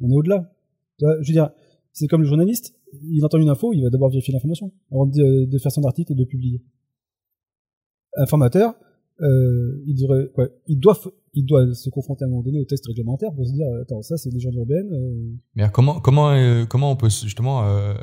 [0.00, 0.52] On est au-delà.
[1.00, 1.50] Je veux dire,
[1.92, 5.44] c'est comme le journaliste, il entend une info, il va d'abord vérifier l'information avant de,
[5.44, 6.62] de, faire son article et de le publier.
[8.16, 8.74] Un formateur,
[9.20, 10.98] euh, il, devrait, quoi, il, doit,
[11.34, 14.02] il doit se confronter à un moment donné au texte réglementaire pour se dire, attends,
[14.02, 14.92] ça c'est des gens urbaines.
[14.92, 15.36] Euh...
[15.54, 17.94] Mais comment, comment, euh, comment on peut justement euh,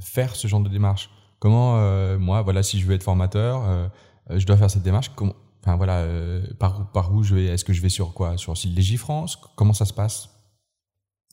[0.00, 1.10] faire ce genre de démarche?
[1.38, 3.90] Comment, euh, moi, voilà, si je veux être formateur,
[4.30, 5.10] je dois faire cette démarche.
[5.14, 6.06] Comment, enfin voilà,
[6.58, 8.36] par, par où je vais Est-ce que je vais sur quoi?
[8.36, 9.36] Sur le site Légifrance?
[9.56, 10.28] Comment ça se passe?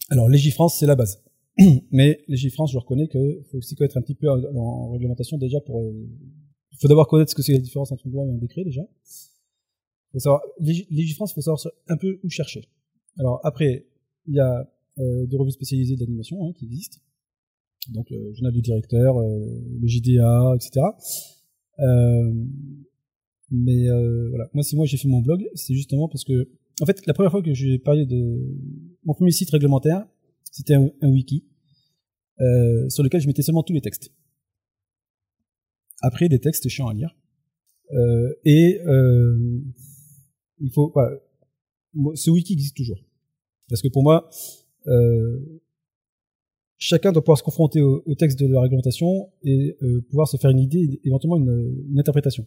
[0.09, 1.24] Alors Légifrance, c'est la base.
[1.91, 5.81] Mais Légifrance, je reconnais qu'il faut aussi connaître un petit peu en, réglementation déjà pour.
[5.83, 8.63] Il faut d'abord connaître ce que c'est la différence entre une loi et un décret
[8.63, 8.81] déjà.
[10.11, 12.67] Faut savoir, Légifrance, il faut savoir un peu où chercher.
[13.17, 13.85] Alors après,
[14.27, 16.99] il y a euh, des revues spécialisées d'animation hein, qui existent
[17.89, 19.39] donc le journal du directeur, euh,
[19.81, 20.85] le JDA, etc.
[21.79, 22.33] Euh,
[23.51, 26.49] mais euh, voilà, moi si moi j'ai fait mon blog, c'est justement parce que
[26.81, 28.39] en fait la première fois que j'ai parlé de
[29.03, 30.05] mon premier site réglementaire,
[30.55, 31.45] c'était un, wiki
[32.39, 34.11] euh, sur lequel je mettais seulement tous les textes.
[36.01, 37.15] Après des textes chiants à lire.
[37.91, 39.61] Euh, et euh,
[40.59, 41.17] il faut, voilà,
[42.15, 42.99] ce wiki existe toujours
[43.69, 44.29] parce que pour moi,
[44.87, 45.61] euh,
[46.77, 50.51] chacun doit pouvoir se confronter au, texte de la réglementation et euh, pouvoir se faire
[50.51, 52.45] une idée, éventuellement une, une, interprétation.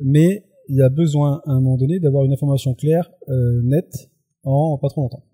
[0.00, 4.10] Mais il y a besoin à un moment donné d'avoir une information claire, euh, nette,
[4.42, 5.24] en pas trop longtemps.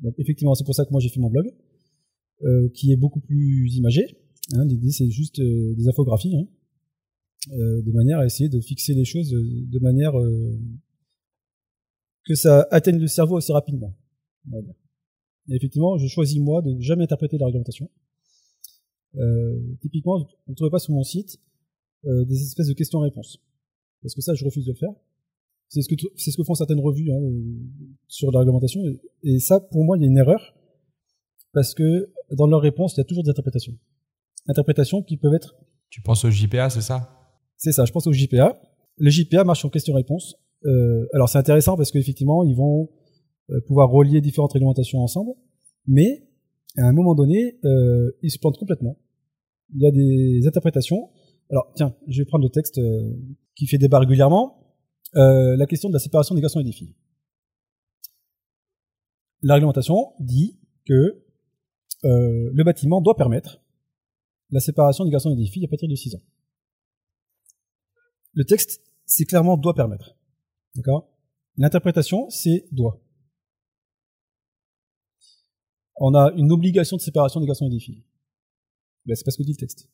[0.00, 1.46] Donc effectivement, c'est pour ça que moi j'ai fait mon blog,
[2.42, 4.16] euh, qui est beaucoup plus imagé.
[4.54, 6.46] Hein, L'idée c'est juste euh, des infographies, hein,
[7.52, 10.12] euh, de manière à essayer de fixer les choses de manière
[12.24, 13.94] que ça atteigne le cerveau assez rapidement.
[14.52, 14.64] On.
[15.48, 17.90] Et effectivement, je choisis moi de jamais interpréter la réglementation.
[19.80, 21.40] Typiquement, vous ne trouvez pas sur mon site
[22.04, 23.40] des espèces de questions-réponses.
[24.02, 24.92] Parce que ça, je refuse de le faire.
[25.70, 27.20] C'est ce que c'est ce que font certaines revues hein,
[28.08, 28.80] sur la réglementation.
[29.22, 30.54] Et, ça, pour moi, il y a une erreur
[31.52, 33.72] parce que dans leurs réponses, il y a toujours des interprétations.
[34.48, 35.54] Interprétations qui peuvent être.
[35.88, 37.08] Tu penses au JPA, c'est ça?
[37.56, 37.84] C'est ça.
[37.84, 38.60] Je pense au JPA.
[38.96, 40.34] Le JPA marche en question-réponse.
[40.66, 42.90] Euh, alors c'est intéressant parce qu'effectivement, ils vont
[43.50, 45.32] euh, pouvoir relier différentes réglementations ensemble,
[45.86, 46.28] mais
[46.76, 48.98] à un moment donné, euh, ils se plantent complètement.
[49.74, 51.10] Il y a des interprétations.
[51.50, 53.16] Alors tiens, je vais prendre le texte euh,
[53.56, 54.59] qui fait débat régulièrement.
[55.16, 56.94] Euh, la question de la séparation des garçons et des filles.
[59.42, 61.24] La réglementation dit que
[62.04, 63.60] euh, le bâtiment doit permettre
[64.50, 66.22] la séparation des garçons et des filles à partir de 6 ans.
[68.34, 70.16] Le texte, c'est clairement doit permettre.
[70.74, 71.10] D'accord?
[71.56, 73.00] L'interprétation, c'est doit
[76.00, 78.02] on a une obligation de séparation des garçons et des filles.
[79.04, 79.88] Ben, c'est pas ce que dit le texte.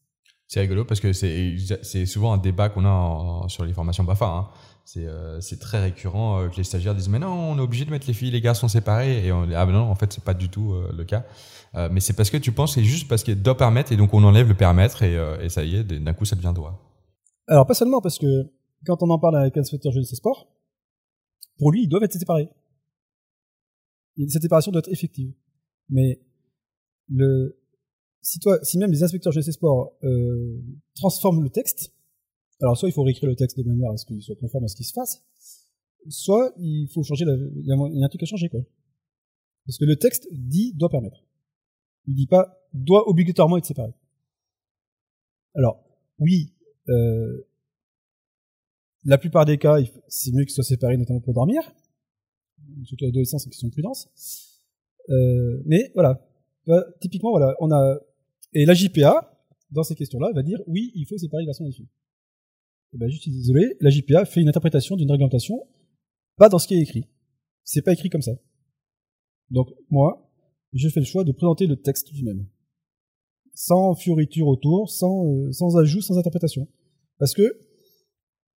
[0.49, 4.27] C'est rigolo parce que c'est souvent un débat qu'on a sur les formations BAFA.
[4.27, 4.49] Hein.
[4.97, 7.91] Euh, c'est très récurrent euh, que les stagiaires disent mais non on est obligé de
[7.91, 10.49] mettre les filles les garçons séparés et ah ben non en fait c'est pas du
[10.49, 11.25] tout euh, le cas.
[11.91, 14.23] mais c'est parce que tu penses c'est juste parce qu'il doit permettre et donc on
[14.23, 16.81] enlève le permettre et, et ça y est d'un coup ça devient droit.
[17.49, 18.49] Alors pas seulement parce que
[18.87, 20.47] quand on en parle avec l'inspecteur jeunesse et sport,
[21.59, 22.49] pour lui ils doivent être séparés.
[24.29, 25.33] Cette séparation doit être effective.
[25.91, 26.21] Mais
[27.09, 27.59] le,
[28.23, 30.61] si toi, si même les inspecteurs GC Sport euh,
[30.95, 31.93] transforment le texte,
[32.61, 34.69] alors soit il faut réécrire le texte de manière à ce qu'il soit conforme à
[34.69, 35.23] ce qui se fasse,
[36.09, 38.61] soit il faut changer, il, y a, un truc à changer quoi.
[39.67, 41.25] Parce que le texte dit doit permettre.
[42.07, 43.93] Il dit pas doit obligatoirement être séparé.
[45.55, 45.85] Alors
[46.19, 46.53] oui,
[46.89, 47.47] euh,
[49.05, 49.77] la plupart des cas,
[50.09, 51.63] c'est mieux qu'ils soient séparés, notamment pour dormir,
[52.85, 54.09] surtout l'adolescence et qui sont de prudence.
[55.09, 56.27] Euh, mais voilà,
[57.01, 57.99] typiquement voilà, on a
[58.53, 59.33] et la JPA
[59.71, 61.89] dans ces questions-là va dire oui, il faut séparer les et les filles.
[62.93, 65.67] Et eh ben, je suis désolé, la JPA fait une interprétation d'une réglementation
[66.37, 67.09] pas dans ce qui est écrit.
[67.65, 68.33] C'est pas écrit comme ça.
[69.51, 70.31] Donc moi,
[70.73, 72.47] je fais le choix de présenter le texte lui-même,
[73.55, 76.69] sans fioriture autour, sans euh, sans ajout, sans interprétation,
[77.19, 77.59] parce que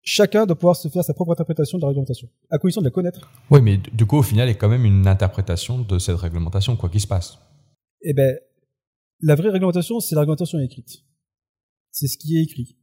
[0.02, 2.92] chacun doit pouvoir se faire sa propre interprétation de la réglementation, à condition de la
[2.92, 3.32] connaître.
[3.50, 6.18] Oui, mais du coup, au final, il y a quand même une interprétation de cette
[6.18, 7.40] réglementation, quoi qu'il se passe.
[8.02, 8.38] Eh ben,
[9.22, 11.04] la vraie réglementation, c'est la réglementation écrite.
[11.92, 12.78] C'est ce qui est écrit.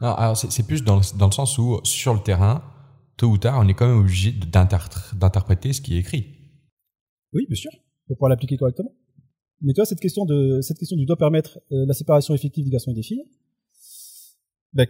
[0.00, 2.62] alors c'est plus dans le, dans le sens où, sur le terrain,
[3.16, 6.26] tôt ou tard, on est quand même obligé d'interpréter ce qui est écrit.
[7.32, 7.70] Oui, bien sûr,
[8.06, 8.94] pour pouvoir l'appliquer correctement.
[9.62, 12.64] Mais tu vois, cette question de cette question du doit permettre euh, la séparation effective
[12.64, 13.24] des garçons et des filles,
[14.72, 14.86] ben,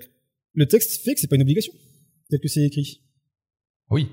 [0.55, 1.73] le texte fait que c'est pas une obligation,
[2.31, 3.03] tel que c'est écrit.
[3.91, 4.09] Oui.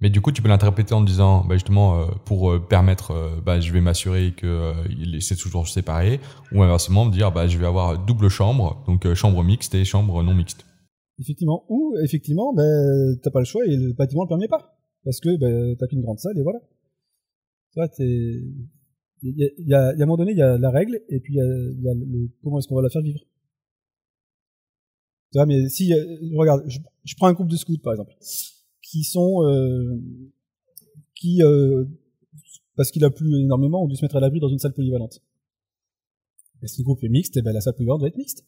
[0.00, 3.40] Mais du coup, tu peux l'interpréter en disant, bah justement, euh, pour euh, permettre, euh,
[3.44, 4.74] bah, je vais m'assurer que
[5.20, 6.20] c'est toujours séparé,
[6.52, 10.22] ou inversement me dire, bah, je vais avoir double chambre, donc chambre mixte et chambre
[10.22, 10.64] non mixte.
[11.18, 11.64] Effectivement.
[11.68, 15.36] Ou effectivement, ben, t'as pas le choix et le bâtiment le permet pas, parce que
[15.36, 16.60] ben, t'as qu'une grande salle et voilà.
[17.76, 21.18] Il y a, y a, à un moment donné, il y a la règle, et
[21.18, 23.20] puis il y a, il y a le, comment est-ce qu'on va la faire vivre.
[25.32, 25.92] Tu vois, mais si,
[26.36, 28.14] regarde, je, je, prends un couple de scouts, par exemple,
[28.90, 30.00] qui sont, euh,
[31.14, 31.84] qui, euh,
[32.74, 35.22] parce qu'il a plu énormément, ont dû se mettre à l'abri dans une salle polyvalente.
[36.62, 38.46] Et si le groupe est mixte, eh ben, la salle polyvalente va être mixte.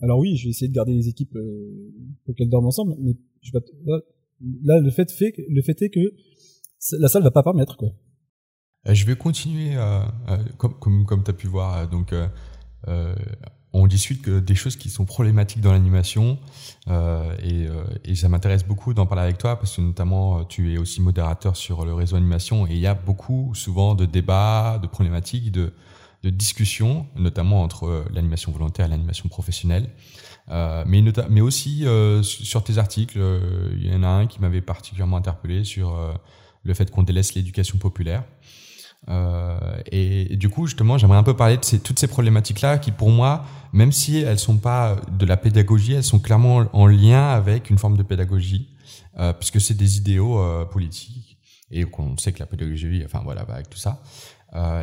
[0.00, 1.92] Alors oui, je vais essayer de garder les équipes euh,
[2.24, 4.00] pour qu'elles dorment ensemble, mais je vais, là,
[4.62, 6.14] là, le fait fait, le fait est que
[6.98, 7.90] la salle va pas permettre, quoi.
[8.86, 12.14] Euh, je vais continuer, euh, euh, comme, comme, comme tu pu voir, donc
[13.74, 16.38] on discute que des choses qui sont problématiques dans l'animation
[16.88, 17.66] et,
[18.04, 21.56] et, ça m'intéresse beaucoup d'en parler avec toi parce que notamment tu es aussi modérateur
[21.56, 25.72] sur le réseau animation et il y a beaucoup souvent de débats, de problématiques, de,
[26.22, 29.90] de discussions, notamment entre l'animation volontaire et l'animation professionnelle.
[30.50, 33.18] Euh, mais, mais aussi euh, sur tes articles,
[33.76, 35.98] il y en a un qui m'avait particulièrement interpellé sur
[36.64, 38.24] le fait qu'on délaisse l'éducation populaire.
[39.08, 39.58] Euh,
[39.90, 43.44] et, du coup, justement, j'aimerais un peu parler de toutes ces problématiques-là qui, pour moi,
[43.72, 47.78] même si elles sont pas de la pédagogie, elles sont clairement en lien avec une
[47.78, 48.68] forme de pédagogie,
[49.18, 51.38] euh, puisque c'est des idéaux euh, politiques
[51.70, 54.02] et qu'on sait que la pédagogie, enfin voilà, va avec tout ça.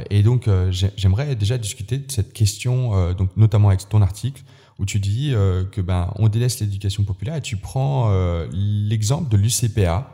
[0.10, 0.50] Et donc,
[0.98, 4.44] j'aimerais déjà discuter de cette question, donc notamment avec ton article,
[4.80, 5.32] où tu dis
[5.72, 8.12] que ben on délaisse l'éducation populaire et tu prends
[8.52, 10.10] l'exemple de l'UCPA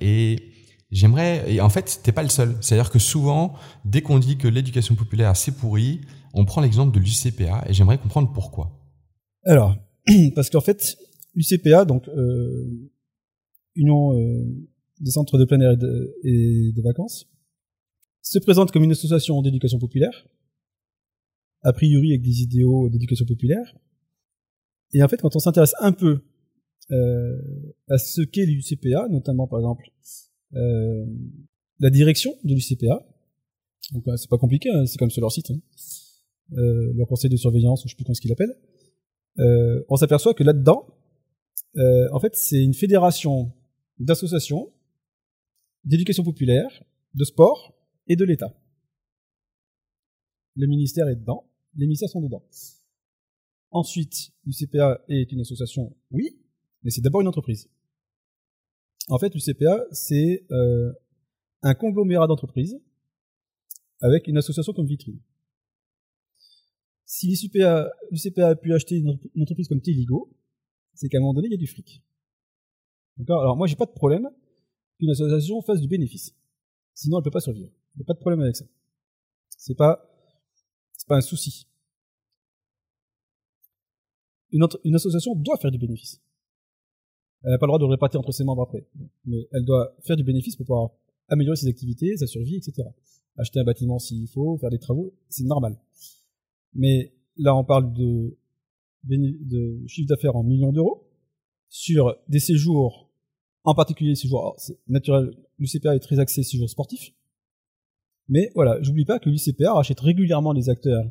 [0.00, 0.55] et
[0.96, 2.56] J'aimerais, et en fait, t'es pas le seul.
[2.62, 3.52] C'est-à-dire que souvent,
[3.84, 6.00] dès qu'on dit que l'éducation populaire c'est pourri,
[6.32, 8.80] on prend l'exemple de l'UCPA et j'aimerais comprendre pourquoi.
[9.44, 9.76] Alors,
[10.34, 10.96] parce qu'en fait,
[11.34, 12.90] l'UCPA, donc euh,
[13.74, 14.42] Union euh,
[15.00, 17.28] des centres de plein air et de, vacances,
[18.22, 20.26] se présente comme une association d'éducation populaire,
[21.60, 23.76] a priori avec des idéaux d'éducation populaire.
[24.94, 26.22] Et en fait, quand on s'intéresse un peu
[26.90, 27.36] euh,
[27.90, 29.90] à ce qu'est l'UCPA, notamment par exemple
[30.52, 33.06] la direction de l'UCPA.
[33.92, 35.50] Donc c'est pas compliqué, hein, c'est comme sur leur site.
[35.50, 35.60] Hein.
[36.52, 38.54] Euh, leur conseil de surveillance, ou je sais plus comment ce qu'il appelle.
[39.38, 40.86] Euh, on s'aperçoit que là-dedans,
[41.76, 43.52] euh, en fait, c'est une fédération
[43.98, 44.72] d'associations
[45.84, 46.82] d'éducation populaire,
[47.14, 47.74] de sport
[48.08, 48.52] et de l'État.
[50.56, 52.44] Le ministère est dedans, les ministères sont dedans.
[53.70, 56.40] Ensuite, l'UCPA est une association, oui,
[56.82, 57.68] mais c'est d'abord une entreprise.
[59.08, 60.92] En fait, l'UCPA, c'est euh,
[61.62, 62.80] un conglomérat d'entreprises
[64.00, 65.20] avec une association comme vitrine.
[67.04, 67.90] Si l'UCPA,
[68.48, 70.30] a pu acheter une, entreprise comme Teligo,
[70.94, 72.02] c'est qu'à un moment donné, il y a du fric.
[73.28, 74.28] Alors moi, j'ai pas de problème
[74.98, 76.34] qu'une association fasse du bénéfice.
[76.94, 77.70] Sinon, elle peut pas survivre.
[77.94, 78.64] Il n'y a pas de problème avec ça.
[79.56, 80.04] C'est pas,
[81.06, 81.68] pas un souci.
[84.50, 86.20] Une association doit faire du bénéfice.
[87.44, 88.84] Elle n'a pas le droit de répartir entre ses membres après.
[89.24, 90.90] Mais elle doit faire du bénéfice pour pouvoir
[91.28, 92.88] améliorer ses activités, sa survie, etc.
[93.36, 95.76] Acheter un bâtiment s'il faut, faire des travaux, c'est normal.
[96.74, 98.36] Mais là, on parle de,
[99.04, 101.06] de chiffre d'affaires en millions d'euros
[101.68, 103.10] sur des séjours,
[103.64, 107.12] en particulier séjours, c'est naturel, l'UCPA est très axé séjours sportifs.
[108.28, 111.04] Mais voilà, j'oublie pas que l'UCPA rachète régulièrement les acteurs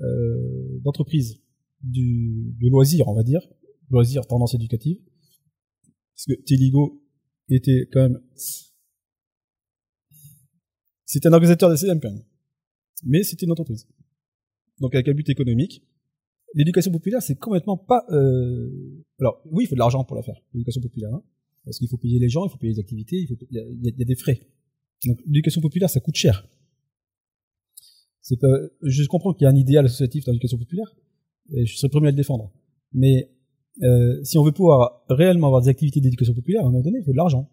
[0.00, 1.40] euh, d'entreprises
[1.82, 3.40] de loisirs, on va dire,
[3.90, 4.98] loisirs tendance éducative,
[6.20, 7.02] parce que Teligo
[7.48, 8.20] était quand même...
[11.06, 12.22] C'était un organisateur quand même.
[13.04, 13.88] Mais c'était une entreprise.
[14.80, 15.82] Donc avec un but économique.
[16.54, 18.04] L'éducation populaire, c'est complètement pas...
[18.10, 19.02] Euh...
[19.18, 21.14] Alors oui, il faut de l'argent pour la faire, l'éducation populaire.
[21.14, 21.22] Hein,
[21.64, 24.14] parce qu'il faut payer les gens, il faut payer les activités, il, y, a, des
[24.14, 24.40] frais.
[25.06, 26.46] Donc l'éducation populaire, ça coûte cher.
[28.28, 30.94] Je comprends qu'il y a un idéal associatif dans l'éducation populaire,
[31.52, 32.52] et je serais premier à le défendre.
[32.92, 33.30] Mais
[33.82, 36.98] euh, si on veut pouvoir réellement avoir des activités d'éducation populaire, à un moment donné,
[36.98, 37.50] il faut de l'argent.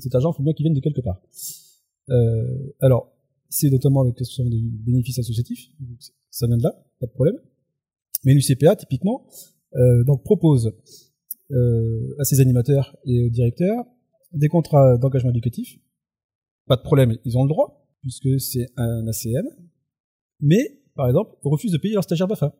[0.00, 1.20] Cet argent, il faut bien qu'il vienne de quelque part.
[2.10, 3.12] Euh, alors,
[3.48, 5.70] c'est notamment la question des bénéfices associatifs.
[6.30, 7.36] Ça vient de là, pas de problème.
[8.24, 9.26] Mais l'UCPA, typiquement,
[9.74, 10.72] euh, donc propose
[11.50, 13.84] euh, à ses animateurs et aux directeurs
[14.32, 15.78] des contrats d'engagement éducatif.
[16.66, 19.48] Pas de problème, ils ont le droit, puisque c'est un ACM.
[20.40, 22.54] Mais, par exemple, refuse de payer leurs stagiaires BAFA.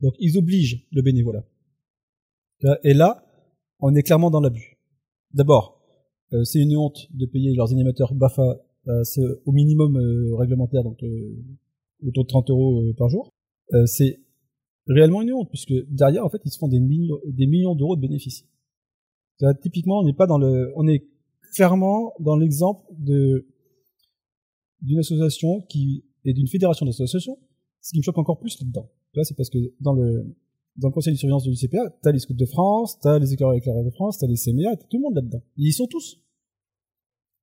[0.00, 1.44] Donc ils obligent le bénévolat.
[2.84, 3.24] Et là,
[3.80, 4.78] on est clairement dans l'abus.
[5.32, 5.80] D'abord,
[6.32, 11.02] euh, c'est une honte de payer leurs animateurs BAFA euh, au minimum euh, réglementaire, donc
[11.02, 11.44] euh,
[12.06, 13.30] autour de 30 euros euh, par jour.
[13.74, 14.20] Euh, c'est
[14.86, 17.96] réellement une honte, puisque derrière, en fait, ils se font des millions, des millions d'euros
[17.96, 18.44] de bénéfices.
[19.62, 21.06] Typiquement, on n'est pas dans le, on est
[21.54, 23.46] clairement dans l'exemple de
[24.80, 27.38] d'une association qui et d'une fédération d'associations.
[27.88, 30.36] Ce qui me choque encore plus là-dedans, tu vois, c'est parce que dans le
[30.76, 33.56] dans le conseil de surveillance de l'UCPA, t'as les scouts de France, t'as les éclaireurs
[33.56, 35.42] éclaireurs de France, t'as les CMA, t'as tout le monde là-dedans.
[35.56, 36.22] Ils y sont tous.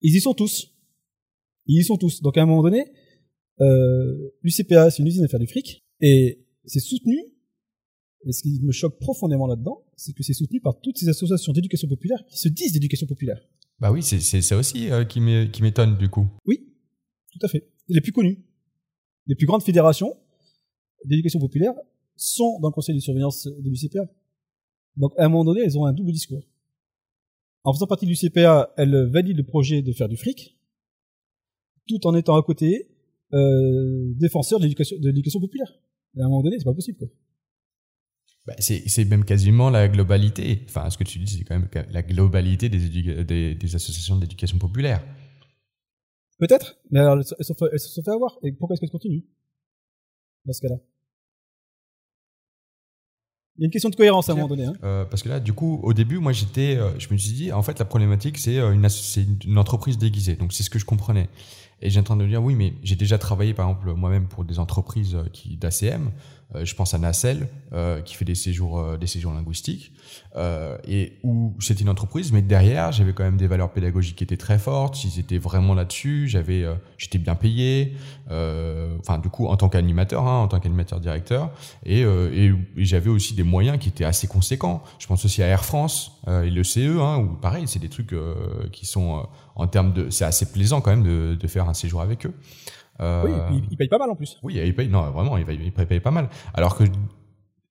[0.04, 0.72] Ils y sont tous.
[1.66, 2.22] Ils y sont tous.
[2.22, 2.86] Donc à un moment donné,
[3.60, 7.18] euh, l'UCPA, c'est une usine à faire du fric, et c'est soutenu,
[8.28, 11.54] et ce qui me choque profondément là-dedans, c'est que c'est soutenu par toutes ces associations
[11.54, 13.42] d'éducation populaire qui se disent d'éducation populaire.
[13.80, 16.28] Bah oui, c'est ça aussi euh, qui m'étonne du coup.
[16.46, 16.72] Oui,
[17.32, 17.68] tout à fait.
[17.88, 18.46] Les plus connus.
[19.26, 20.16] Les plus grandes fédérations
[21.04, 21.74] d'éducation populaire
[22.16, 24.10] sont dans le conseil de surveillance de l'UCPA.
[24.98, 26.44] Donc, à un moment donné, elles ont un double discours.
[27.64, 30.58] En faisant partie de l'UCPA, elles valident le projet de faire du fric,
[31.88, 32.90] tout en étant à côté
[33.34, 35.74] euh, défenseurs de l'éducation populaire.
[36.16, 36.98] Et à un moment donné, c'est pas possible.
[36.98, 37.08] Quoi.
[38.46, 40.62] Bah, c'est même quasiment la globalité.
[40.70, 44.60] Enfin, ce que tu dis, c'est quand même la globalité des, des, des associations d'éducation
[44.60, 45.04] populaire.
[46.38, 48.38] Peut-être, mais alors, elles se elles se sont fait, elles se sont fait avoir.
[48.44, 49.24] Et pourquoi est-ce qu'elles continuent?
[50.46, 50.76] Dans ce cas-là
[53.58, 54.66] Il y a une question de cohérence à un moment donné.
[54.66, 54.74] Hein.
[54.84, 57.52] Euh, parce que là, du coup, au début, moi, j'étais, euh, je me suis dit,
[57.52, 60.36] en fait, la problématique, c'est euh, une, c'est une entreprise déguisée.
[60.36, 61.30] Donc, c'est ce que je comprenais.
[61.82, 64.28] Et j'ai en train de me dire, oui, mais j'ai déjà travaillé, par exemple, moi-même
[64.28, 66.12] pour des entreprises euh, qui d'ACM.
[66.54, 69.92] Euh, je pense à Nacelle, euh, qui fait des séjours, euh, des séjours linguistiques,
[70.88, 74.38] et où c'était une entreprise, mais derrière, j'avais quand même des valeurs pédagogiques qui étaient
[74.38, 75.04] très fortes.
[75.04, 76.28] Ils étaient vraiment là-dessus.
[76.28, 76.66] J'avais,
[76.98, 77.96] j'étais bien payé.
[78.28, 81.52] Enfin, du coup, en tant qu'animateur, hein, en tant qu'animateur directeur,
[81.86, 84.84] et, et, et j'avais aussi des moyens qui étaient assez conséquents.
[85.00, 88.14] Je pense aussi à Air France et le CE, hein, où pareil, c'est des trucs
[88.72, 92.02] qui sont en termes de, c'est assez plaisant quand même de, de faire un séjour
[92.02, 92.34] avec eux.
[93.02, 94.38] Euh, Oui, et puis, ils payent pas mal en plus.
[94.44, 96.30] oui, il paye, non, vraiment, il paye, il paye pas mal.
[96.54, 96.84] Alors que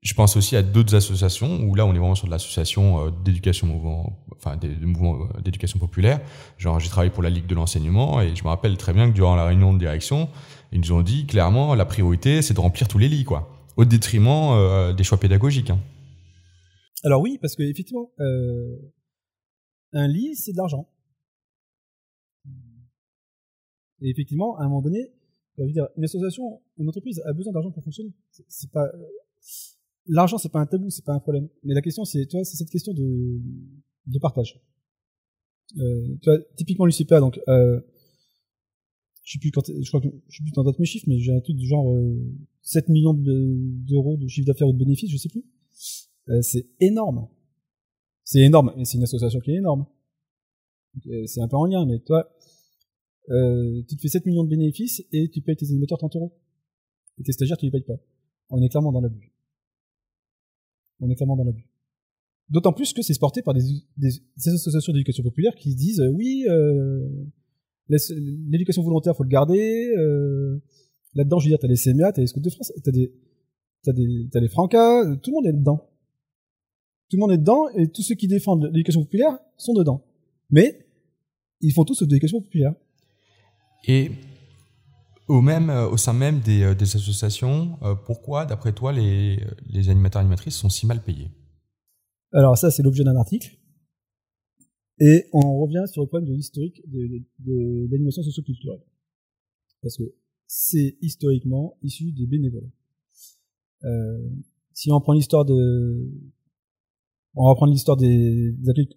[0.02, 3.10] je pense aussi à d'autres associations où là, on est vraiment sur de l'association euh,
[3.24, 6.20] d'éducation mouvement, enfin, des, de mouvements euh, d'éducation populaire.
[6.58, 9.14] Genre, j'ai travaillé pour la Ligue de l'enseignement et je me rappelle très bien que
[9.14, 10.28] durant la réunion de direction,
[10.72, 13.48] ils nous ont dit clairement, la priorité, c'est de remplir tous les lits, quoi.
[13.78, 15.70] Au détriment euh, des choix pédagogiques.
[15.70, 15.78] hein.
[17.02, 18.76] Alors oui, parce que effectivement, euh,
[19.94, 20.86] un lit, c'est de l'argent.
[24.04, 25.10] Et effectivement, à un moment donné,
[25.58, 28.12] une association, une entreprise a besoin d'argent pour fonctionner.
[28.48, 28.98] C'est- pas euh,
[30.06, 31.48] l'argent, c'est pas un tabou, c'est pas un problème.
[31.62, 34.60] Mais la question, c'est, tu c'est cette question de partage.
[35.78, 37.80] Euh, tu vois, typiquement l'UCPA, donc, euh,
[39.22, 41.40] je sais plus quand, je crois sais plus en date mes chiffres, mais j'ai un
[41.40, 42.14] truc du genre euh,
[42.60, 43.54] 7 millions de-
[43.88, 45.44] d'euros de chiffre d'affaires ou de bénéfices, je sais plus.
[46.28, 47.26] Euh, c'est énorme.
[48.22, 49.86] C'est énorme, et c'est une association qui est énorme.
[51.26, 52.30] C'est un peu en lien, mais toi,
[53.30, 56.32] euh, tu te fais 7 millions de bénéfices et tu payes tes animateurs 30 euros.
[57.18, 57.98] Et tes stagiaires, tu les payes pas.
[58.50, 59.32] On est clairement dans l'abus.
[61.00, 61.66] On est clairement dans l'abus.
[62.50, 63.62] D'autant plus que c'est sporté par des,
[63.96, 67.08] des, des associations d'éducation populaire qui disent euh, oui, euh,
[67.88, 69.94] l'éducation volontaire faut le garder.
[69.96, 70.60] Euh,
[71.14, 73.12] Là-dedans, je veux dire, t'as les CMA, t'as les Scouts de France, t'as des,
[73.82, 75.88] t'as des, t'as les Francas, tout le monde est dedans.
[77.08, 80.04] Tout le monde est dedans et tous ceux qui défendent l'éducation populaire sont dedans.
[80.50, 80.86] Mais
[81.60, 82.74] ils font tous de l'éducation populaire.
[83.86, 84.10] Et
[85.28, 89.88] au, même, euh, au sein même des, euh, associations, euh, pourquoi, d'après toi, les, les
[89.88, 91.30] animateurs et animatrices sont si mal payés?
[92.32, 93.56] Alors ça, c'est l'objet d'un article.
[95.00, 98.82] Et on revient sur le problème de l'historique de, l'animation socioculturelle.
[99.82, 100.04] Parce que
[100.46, 102.70] c'est historiquement issu des bénévoles.
[104.72, 106.10] Si on prend l'histoire de...
[107.34, 108.88] On va prendre l'histoire des, accueils,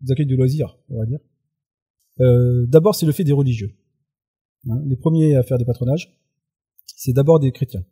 [0.00, 1.20] des accueils de loisirs, on va dire.
[2.68, 3.72] D'abord, c'est le fait des religieux.
[4.68, 6.14] Hein, les premiers à faire des patronages,
[6.86, 7.84] c'est d'abord des chrétiens.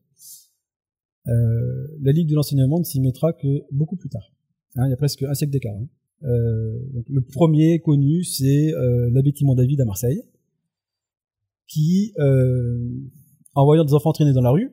[1.28, 4.32] Euh, la Ligue de l'enseignement ne s'y mettra que beaucoup plus tard.
[4.76, 5.74] Hein, il y a presque un siècle d'écart.
[5.74, 5.88] hein.
[6.22, 10.22] Euh, le premier connu, c'est euh, l'abbé Timon David à Marseille,
[11.66, 12.14] qui,
[13.54, 14.70] en voyant des enfants traîner dans la rue,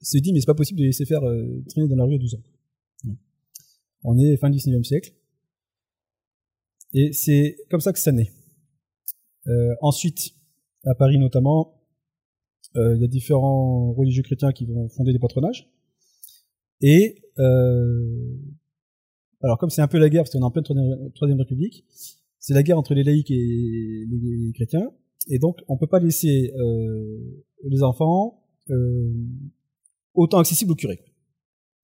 [0.00, 1.22] se dit mais c'est pas possible de les laisser faire
[1.68, 2.42] traîner dans la rue à 12 ans.
[4.04, 5.12] On est fin du 19e siècle.
[6.94, 8.32] Et c'est comme ça que ça naît.
[9.80, 10.34] Ensuite,
[10.84, 11.82] à Paris notamment,
[12.76, 15.68] euh, il y a différents religieux chrétiens qui vont fonder des patronages.
[16.80, 18.36] Et euh,
[19.42, 20.64] alors comme c'est un peu la guerre, parce qu'on est en pleine
[21.14, 21.84] troisième, république,
[22.38, 24.90] c'est la guerre entre les laïcs et les chrétiens,
[25.28, 28.38] et donc on peut pas laisser euh, les enfants
[30.14, 31.00] autant accessibles au curé.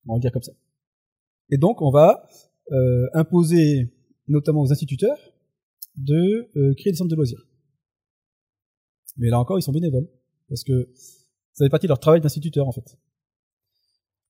[0.07, 0.53] On va dire comme ça.
[1.51, 2.27] Et donc on va
[3.13, 3.93] imposer,
[4.27, 5.19] notamment aux instituteurs,
[5.97, 7.48] de créer des centres de loisirs.
[9.19, 10.09] Mais là encore, ils sont bénévoles.
[10.49, 10.89] Parce que
[11.53, 12.99] ça fait partie de leur travail d'instituteur, en fait.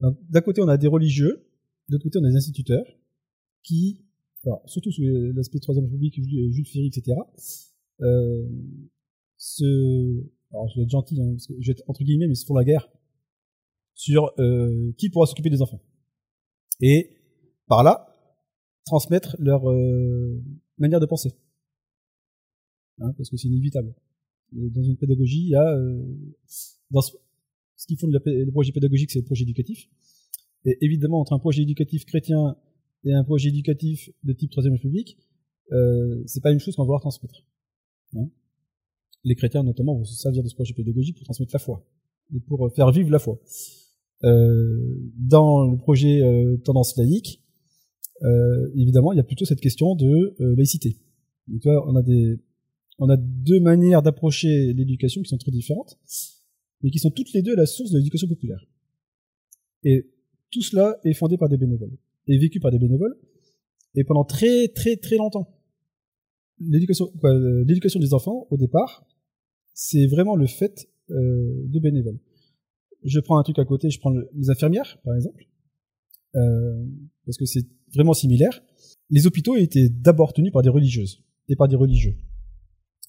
[0.01, 1.47] D'un côté, on a des religieux,
[1.89, 2.87] de l'autre côté, on a des instituteurs
[3.63, 4.05] qui,
[4.45, 5.03] alors, surtout sous
[5.35, 7.17] l'aspect troisième république, Jules Ferry, etc.,
[8.01, 8.49] euh,
[9.37, 12.35] se, alors je vais être gentil, hein, parce que je vais être entre guillemets, mais
[12.35, 12.89] c'est pour la guerre,
[13.95, 15.81] sur euh, qui pourra s'occuper des enfants.
[16.81, 17.17] Et
[17.67, 18.07] par là,
[18.87, 20.43] transmettre leur euh,
[20.79, 21.31] manière de penser.
[23.01, 23.95] Hein, parce que c'est inévitable.
[24.53, 26.03] Dans une pédagogie, il y a euh,
[26.47, 27.13] ce,
[27.77, 29.89] ce qui font le projet pédagogique, c'est le projet éducatif.
[30.65, 32.57] Et évidemment, entre un projet éducatif chrétien
[33.05, 35.19] et un projet éducatif de type Troisième République,
[35.73, 37.45] euh, c'est pas une chose qu'on va vouloir transmettre.
[38.17, 38.29] Hein
[39.25, 41.85] les chrétiens notamment vont se servir de ce projet pédagogique pour transmettre la foi
[42.35, 43.39] et pour euh, faire vivre la foi.
[44.25, 47.43] Euh, dans le projet euh, tendance laïque,
[48.23, 50.99] euh, évidemment, il y a plutôt cette question de euh, laïcité.
[51.47, 52.41] Donc là, on a des,
[52.99, 55.99] on a deux manières d'approcher l'éducation qui sont très différentes,
[56.83, 58.65] mais qui sont toutes les deux la source de l'éducation populaire.
[59.85, 60.11] Et
[60.51, 61.97] tout cela est fondé par des bénévoles,
[62.27, 63.17] et vécu par des bénévoles,
[63.95, 65.55] et pendant très très très longtemps.
[66.61, 67.13] L'éducation,
[67.67, 69.07] l'éducation des enfants, au départ,
[69.75, 72.19] c'est vraiment le fait euh, de bénévoles.
[73.05, 75.47] Je prends un truc à côté, je prends les infirmières, par exemple,
[76.35, 76.85] euh,
[77.25, 78.61] parce que c'est vraiment similaire.
[79.09, 82.17] Les hôpitaux étaient d'abord tenus par des religieuses et par des religieux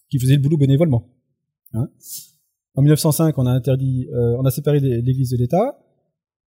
[0.10, 1.08] qui faisaient le boulot bénévolement.
[1.74, 1.90] Hein
[2.76, 5.80] en 1905, on a interdit, euh, on a séparé l'Église de l'État.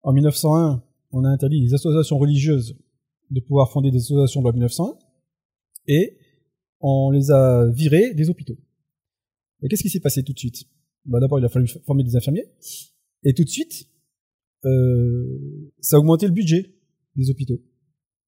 [0.03, 2.77] En 1901, on a interdit les associations religieuses
[3.31, 4.97] de pouvoir fonder des associations de loi 1901
[5.89, 6.19] et
[6.81, 8.59] on les a virés des hôpitaux.
[9.63, 10.65] Et qu'est-ce qui s'est passé tout de suite?
[11.05, 12.47] Bah, D'abord, il a fallu former des infirmiers.
[13.25, 13.89] Et tout de suite,
[14.65, 16.75] euh, ça a augmenté le budget
[17.17, 17.61] des hôpitaux.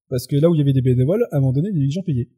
[0.09, 2.03] Parce que là où il y avait des bénévoles, à un moment donné, les gens
[2.03, 2.29] payaient.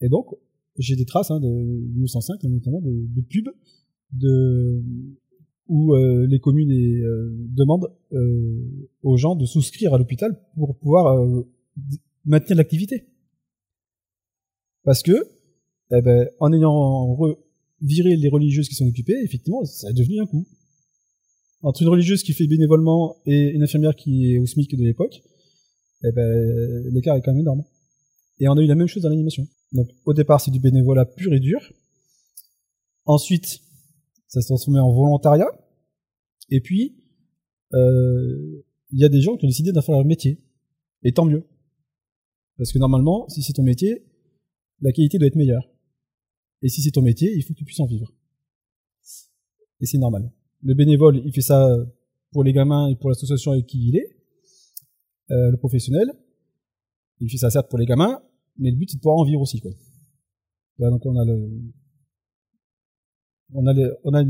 [0.00, 0.34] Et donc,
[0.78, 3.52] j'ai des traces hein, de 1905, notamment de, de pubs,
[4.12, 4.82] de,
[5.68, 11.18] où euh, les communes euh, demandent euh, aux gens de souscrire à l'hôpital pour pouvoir
[11.18, 11.42] euh,
[12.24, 13.04] maintenir l'activité.
[14.84, 15.12] Parce que,
[15.92, 17.16] eh ben, en ayant
[17.80, 20.46] viré les religieuses qui sont occupées, effectivement, ça a devenu un coup
[21.62, 25.22] entre une religieuse qui fait bénévolement et une infirmière qui est au SMIC de l'époque,
[26.04, 27.62] eh ben, l'écart est quand même énorme.
[28.40, 29.46] Et on a eu la même chose dans l'animation.
[29.72, 31.60] Donc au départ, c'est du bénévolat pur et dur.
[33.04, 33.60] Ensuite,
[34.28, 35.48] ça se transformé en volontariat.
[36.50, 36.96] Et puis,
[37.74, 40.38] euh, il y a des gens qui ont décidé d'en faire leur métier.
[41.02, 41.44] Et tant mieux.
[42.58, 44.04] Parce que normalement, si c'est ton métier,
[44.80, 45.68] la qualité doit être meilleure.
[46.62, 48.12] Et si c'est ton métier, il faut que tu puisses en vivre.
[49.80, 50.30] Et c'est normal
[50.62, 51.76] le bénévole, il fait ça
[52.30, 54.16] pour les gamins et pour l'association avec qui il est.
[55.30, 56.12] Euh, le professionnel,
[57.20, 58.22] il fait ça certes pour les gamins,
[58.58, 59.60] mais le but c'est de pouvoir en vivre aussi.
[59.60, 59.70] Quoi.
[60.78, 61.24] donc on a
[63.54, 64.24] on a,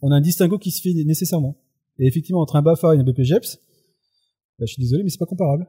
[0.00, 1.56] on a, un distinguo qui se fait nécessairement.
[1.98, 3.58] Et effectivement, entre un BAFA et un BPGEPS,
[4.58, 5.66] bah, je suis désolé, mais c'est pas comparable.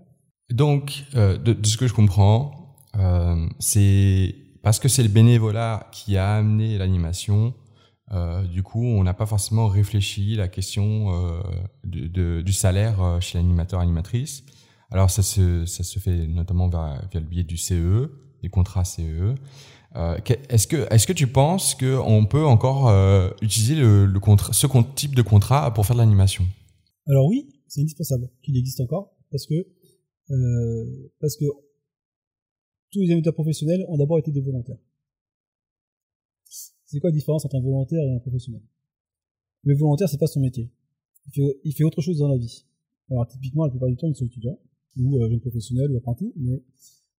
[0.49, 6.17] Donc, euh, de, ce que je comprends, euh, c'est parce que c'est le bénévolat qui
[6.17, 7.53] a amené l'animation
[8.11, 11.07] euh, du coup, on n'a pas forcément réfléchi la question
[11.83, 14.43] du salaire chez l'animateur animatrice.
[14.93, 18.11] Alors ça se, ça se fait notamment via, le biais du CE,
[18.43, 19.33] des contrats CE.
[19.95, 20.17] Euh,
[20.49, 24.07] est-ce que, est-ce que tu penses qu'on peut encore euh, utiliser le,
[24.51, 26.45] ce type de contrat pour faire de l'animation?
[27.07, 29.55] Alors oui, c'est indispensable qu'il existe encore parce que
[30.29, 31.45] euh, parce que
[32.91, 34.77] tous les animateurs professionnels ont d'abord été des volontaires.
[36.85, 38.61] C'est quoi la différence entre un volontaire et un professionnel?
[39.63, 40.69] Le volontaire, c'est pas son métier.
[41.25, 42.67] Il fait, il fait, autre chose dans la vie.
[43.09, 44.59] Alors typiquement, la plupart du temps, ils sont étudiants
[44.97, 46.61] ou euh, jeunes professionnels ou apprentis, mais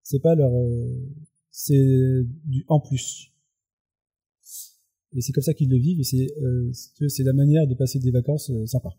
[0.03, 1.11] c'est pas leur, euh,
[1.51, 3.31] c'est du en plus.
[5.17, 6.73] Et c'est comme ça qu'ils le vivent et c'est euh,
[7.09, 8.97] c'est la manière de passer des vacances sympas.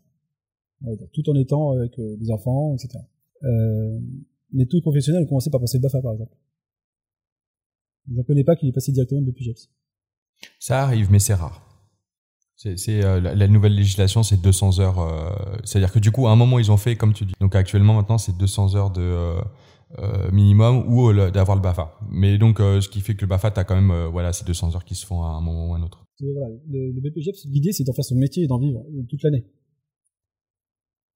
[0.82, 2.98] On va tout en étant avec des enfants, etc.
[3.44, 4.00] Euh,
[4.52, 6.36] mais tous les professionnels ont commencé par passer le BAFA, par exemple.
[8.08, 9.68] Je ne connais pas qu'il est passé directement de PGEPS.
[10.60, 11.65] Ça arrive, mais c'est rare.
[12.56, 14.98] C'est euh, la, nouvelle législation, c'est 200 heures.
[14.98, 15.30] Euh,
[15.64, 17.34] C'est-à-dire que du coup, à un moment, ils ont fait comme tu dis.
[17.38, 19.40] Donc actuellement, maintenant, c'est 200 heures de euh,
[19.98, 21.98] euh minimum ou d'avoir le Bafa.
[22.08, 24.46] Mais donc, euh, ce qui fait que le Bafa, t'as quand même, euh, voilà, ces
[24.46, 26.02] 200 heures qui se font à un moment ou à un autre.
[26.18, 29.44] Le, le BPGEP, l'idée, c'est d'en faire son métier et d'en vivre toute l'année.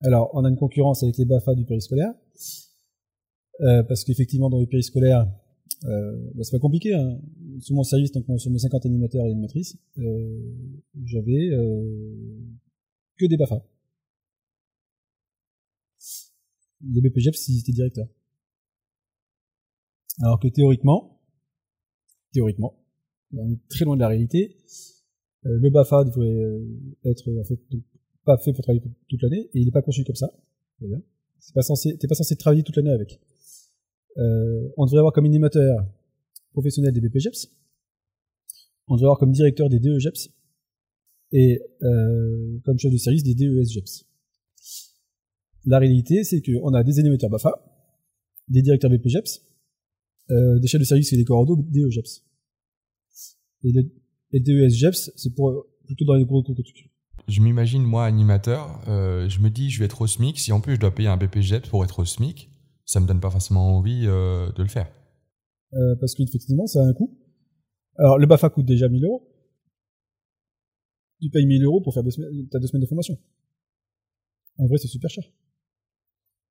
[0.03, 2.13] Alors, on a une concurrence avec les Bafa du périscolaire,
[3.59, 5.25] parce qu'effectivement, dans le périscolaire, euh,
[5.83, 6.93] bah c'est pas compliqué.
[6.93, 7.19] Hein.
[7.59, 10.39] Sur mon service, donc sur mes 50 animateurs et animatrices, euh,
[11.05, 12.37] j'avais euh,
[13.17, 13.63] que des BAFA.
[16.83, 18.07] Les BPGEPS, ils étaient directeurs.
[20.19, 21.19] Alors que théoriquement,
[22.33, 22.77] théoriquement.
[23.33, 24.57] On est très loin de la réalité.
[25.45, 26.65] Euh, le BAFA devrait euh,
[27.05, 27.59] être en fait
[28.25, 30.31] pas fait pour travailler toute l'année et il n'est pas conçu comme ça.
[30.79, 30.87] T'es
[31.53, 33.19] pas censé travailler toute l'année avec.
[34.17, 35.85] Euh, on devrait avoir comme animateur
[36.51, 37.49] professionnel des BPGEPS.
[38.87, 40.29] On devrait avoir comme directeur des DEGEPS
[41.31, 44.05] et euh, comme chef de service des DESGEPS.
[45.65, 47.53] La réalité, c'est qu'on a des animateurs BAFA,
[48.49, 49.45] des directeurs BPGEPS,
[50.31, 52.23] euh, des chefs de service et des corridors DEGEPS.
[53.63, 53.91] Et les,
[54.31, 56.89] les DESGEPS, c'est pour plutôt dans les gros trucs.
[57.27, 60.39] Je m'imagine, moi, animateur, je me dis, je vais être au SMIC.
[60.39, 62.50] Si en plus je dois payer un BPGEPS pour être au SMIC,
[62.91, 64.91] ça me donne pas forcément envie euh, de le faire.
[65.73, 67.17] Euh, parce qu'effectivement, ça a un coût.
[67.97, 69.29] Alors, le BAFA coûte déjà 1000 euros.
[71.21, 73.17] Tu payes 1000 euros pour faire deux semaines, t'as deux semaines de formation.
[74.57, 75.23] En vrai, c'est super cher.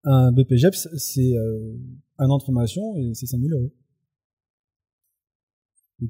[0.04, 1.76] Un BPGEPS, c'est euh,
[2.16, 3.72] un an de formation et c'est 5000 euros.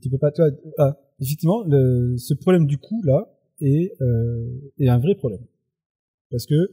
[0.01, 4.72] Tu peux pas, tu vois, ah, effectivement, le, ce problème du coût là est, euh,
[4.78, 5.45] est un vrai problème.
[6.31, 6.70] Parce que,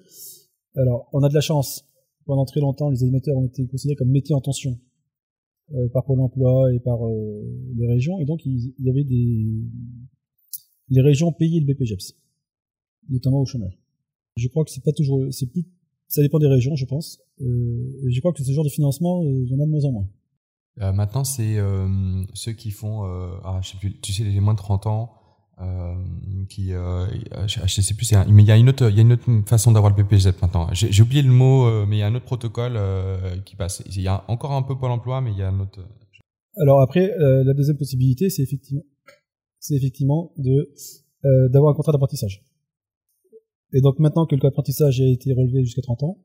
[0.75, 1.83] alors, on a de la chance.
[2.27, 4.77] Pendant très longtemps, les animateurs ont été considérés comme métiers en tension
[5.73, 7.41] euh, par Pôle Emploi et par euh,
[7.75, 9.47] les régions, et donc il, y avait des
[10.89, 12.15] les régions payaient le BPGEPS,
[13.09, 13.73] notamment aux chômeurs.
[14.35, 15.65] Je crois que c'est pas toujours, c'est plus,
[16.09, 17.19] ça dépend des régions, je pense.
[17.41, 19.91] Euh, je crois que ce genre de financement, il y en a de moins en
[19.91, 20.07] moins.
[20.93, 21.57] Maintenant, c'est
[22.35, 25.11] ceux qui font, ah, je sais plus, tu sais, les moins de 30 ans,
[25.59, 25.95] euh,
[26.49, 27.07] qui, euh,
[27.47, 29.25] je, je sais plus, mais il y a une autre, il y a une autre
[29.47, 30.67] façon d'avoir le BPGEP maintenant.
[30.73, 33.83] J'ai oublié le mot, euh, mais il y a un autre protocole euh, qui passe.
[33.87, 35.79] Il y a encore un peu Pôle Emploi, mais il y a un autre.
[36.57, 38.83] Alors après, euh, la deuxième possibilité, c'est effectivement,
[39.59, 40.71] c'est effectivement de
[41.51, 42.45] d'avoir un contrat d'apprentissage.
[43.73, 46.23] Et donc maintenant que le d'apprentissage a été relevé jusqu'à 30 ans,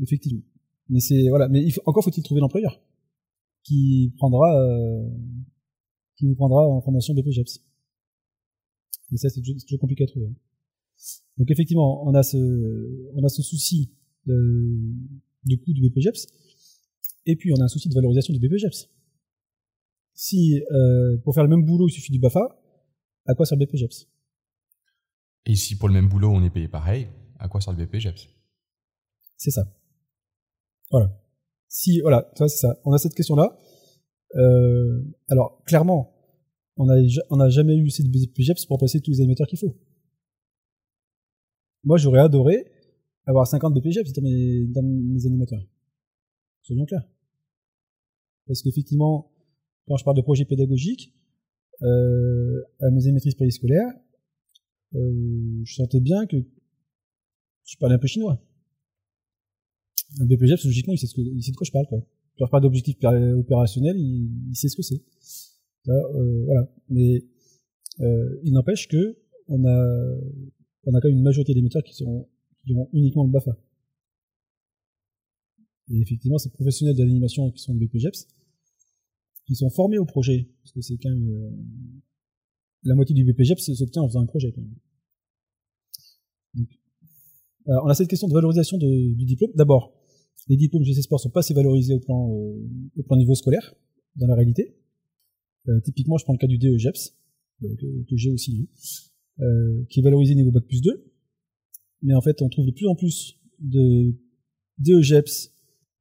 [0.00, 0.42] effectivement.
[0.88, 2.80] Mais c'est voilà, mais il faut, encore faut-il trouver l'employeur
[3.64, 4.46] qui prendra
[6.16, 7.60] qui vous prendra en formation BPGEPS.
[9.12, 10.28] Et ça c'est toujours, compliqué à trouver.
[11.38, 12.36] Donc effectivement, on a ce
[13.14, 13.92] on a ce souci
[14.26, 14.78] de,
[15.44, 16.26] de coût du BPGEPS
[17.26, 18.90] et puis on a un souci de valorisation du BPGEPS.
[20.14, 22.40] Si euh, pour faire le même boulot il suffit du BAFA,
[23.26, 24.08] à quoi sert le BPGEPS
[25.46, 28.28] Et si pour le même boulot on est payé pareil, à quoi sert le BPGEPS
[29.36, 29.64] C'est ça.
[30.90, 31.20] Voilà.
[31.68, 32.78] Si voilà, c'est ça.
[32.84, 33.58] On a cette question-là.
[34.36, 36.13] Euh, alors clairement,
[36.76, 36.96] on a
[37.30, 39.76] on n'a jamais eu cette BPGEPS pour placer tous les animateurs qu'il faut.
[41.84, 42.66] Moi, j'aurais adoré
[43.26, 45.66] avoir 50 BPGEPS dans mes dans mes animateurs.
[46.62, 47.08] Soyons clairs.
[48.46, 49.30] Parce qu'effectivement,
[49.86, 51.14] quand je parle de projet pédagogique,
[51.82, 53.92] euh, à mes animatrices périscolaires,
[54.94, 56.36] euh, je sentais bien que
[57.64, 58.40] je parlais un peu chinois.
[60.20, 61.86] Un BPGEPS, logiquement, il sait, ce que, il sait de quoi je parle.
[61.86, 62.06] Quoi.
[62.38, 65.02] Je parle d'objectif pér- opérationnel, il, il sait ce que c'est.
[65.88, 66.70] Euh, voilà.
[66.88, 67.24] Mais
[68.00, 69.16] euh, il n'empêche que
[69.48, 70.20] on a,
[70.84, 72.28] on a quand même une majorité d'émetteurs qui sont
[72.64, 73.56] qui ont uniquement le BAFA.
[75.90, 78.26] Et effectivement, ces professionnels de l'animation qui sont de BPGEPS,
[79.46, 81.50] qui sont formés au projet, parce que c'est quand même euh,
[82.84, 84.52] la moitié du BPGEPS s'obtient en faisant un projet.
[84.52, 84.76] Quand même.
[86.54, 86.68] Donc,
[87.66, 89.50] voilà, on a cette question de valorisation du diplôme.
[89.54, 89.92] D'abord,
[90.48, 93.74] les diplômes GC Sport sont pas assez valorisés au plan, euh, au plan niveau scolaire,
[94.16, 94.76] dans la réalité.
[95.68, 97.16] Euh, typiquement, je prends le cas du DEGEPS,
[97.62, 98.68] euh, que, que j'ai aussi,
[99.38, 101.12] hein, euh, qui est valorisé niveau Bac plus 2.
[102.02, 104.14] Mais en fait, on trouve de plus en plus de
[104.78, 105.52] DEGEPS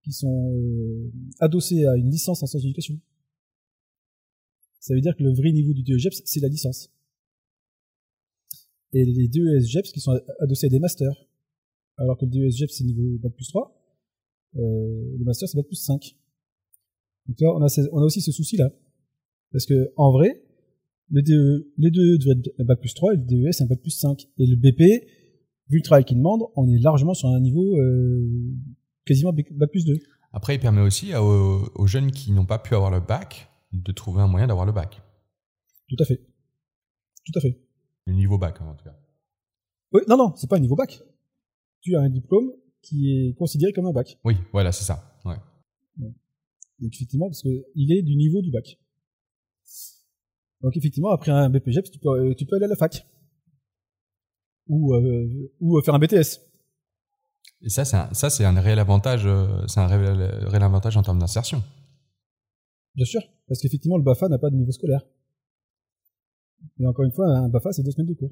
[0.04, 3.00] qui sont adossés à une licence en sciences d'éducation.
[4.80, 6.94] Ça veut dire que le vrai niveau du DEGEPS, c'est la licence.
[8.94, 11.28] Et les DESGEPS qui sont adossés à des masters.
[11.98, 13.76] Alors que le DESGEPS, c'est niveau Bac plus 3.
[14.56, 16.16] Euh, le master, c'est Bac plus 5.
[17.28, 18.72] Donc là, on a, on a aussi ce souci-là.
[19.54, 20.44] Parce que, en vrai,
[21.10, 23.80] le DE, les deux devraient être un Bac plus 3 et le DES, un Bac
[23.82, 24.28] plus 5.
[24.40, 25.06] Et le BP,
[25.70, 28.28] vu le travail qu'il demande, on est largement sur un niveau euh,
[29.06, 29.94] quasiment Bac plus 2.
[30.34, 33.48] Après, il permet aussi à- aux, aux jeunes qui n'ont pas pu avoir le bac
[33.72, 35.02] de trouver un moyen d'avoir le bac.
[35.88, 36.20] Tout à fait.
[37.26, 37.60] Tout à fait.
[38.08, 38.98] Le niveau bac, hein, en tout cas.
[39.94, 41.02] Oui, non, non, c'est pas un niveau bac.
[41.82, 42.52] Tu as un diplôme
[42.82, 44.18] qui est considéré comme un bac.
[44.26, 45.20] Oui, voilà, c'est ça.
[45.26, 45.36] Ouais.
[45.98, 48.78] Donc, effectivement, parce que il est du niveau du bac.
[50.64, 53.06] Donc effectivement, après un BPGEPS, tu peux, euh, tu peux aller à la fac.
[54.68, 56.40] Ou, euh, ou euh, faire un BTS.
[57.62, 59.28] Et ça, c'est un, ça, c'est un réel avantage.
[59.68, 61.62] C'est un réel, réel avantage en termes d'insertion.
[62.96, 63.22] Bien sûr.
[63.48, 65.02] Parce qu'effectivement, le BAFA n'a pas de niveau scolaire.
[66.80, 68.32] Et encore une fois, un BAFA, c'est deux semaines de cours.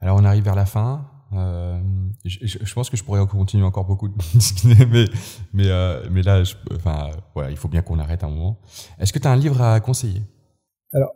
[0.00, 1.10] Alors, on arrive vers la fin.
[1.32, 1.80] Euh,
[2.24, 4.08] je, pense que je pourrais continuer encore beaucoup,
[4.64, 5.06] mais
[5.52, 6.42] mais euh, mais là,
[6.72, 8.60] enfin, voilà, il faut bien qu'on arrête un moment.
[8.98, 10.22] Est-ce que tu as un livre à conseiller?
[10.96, 11.14] Alors,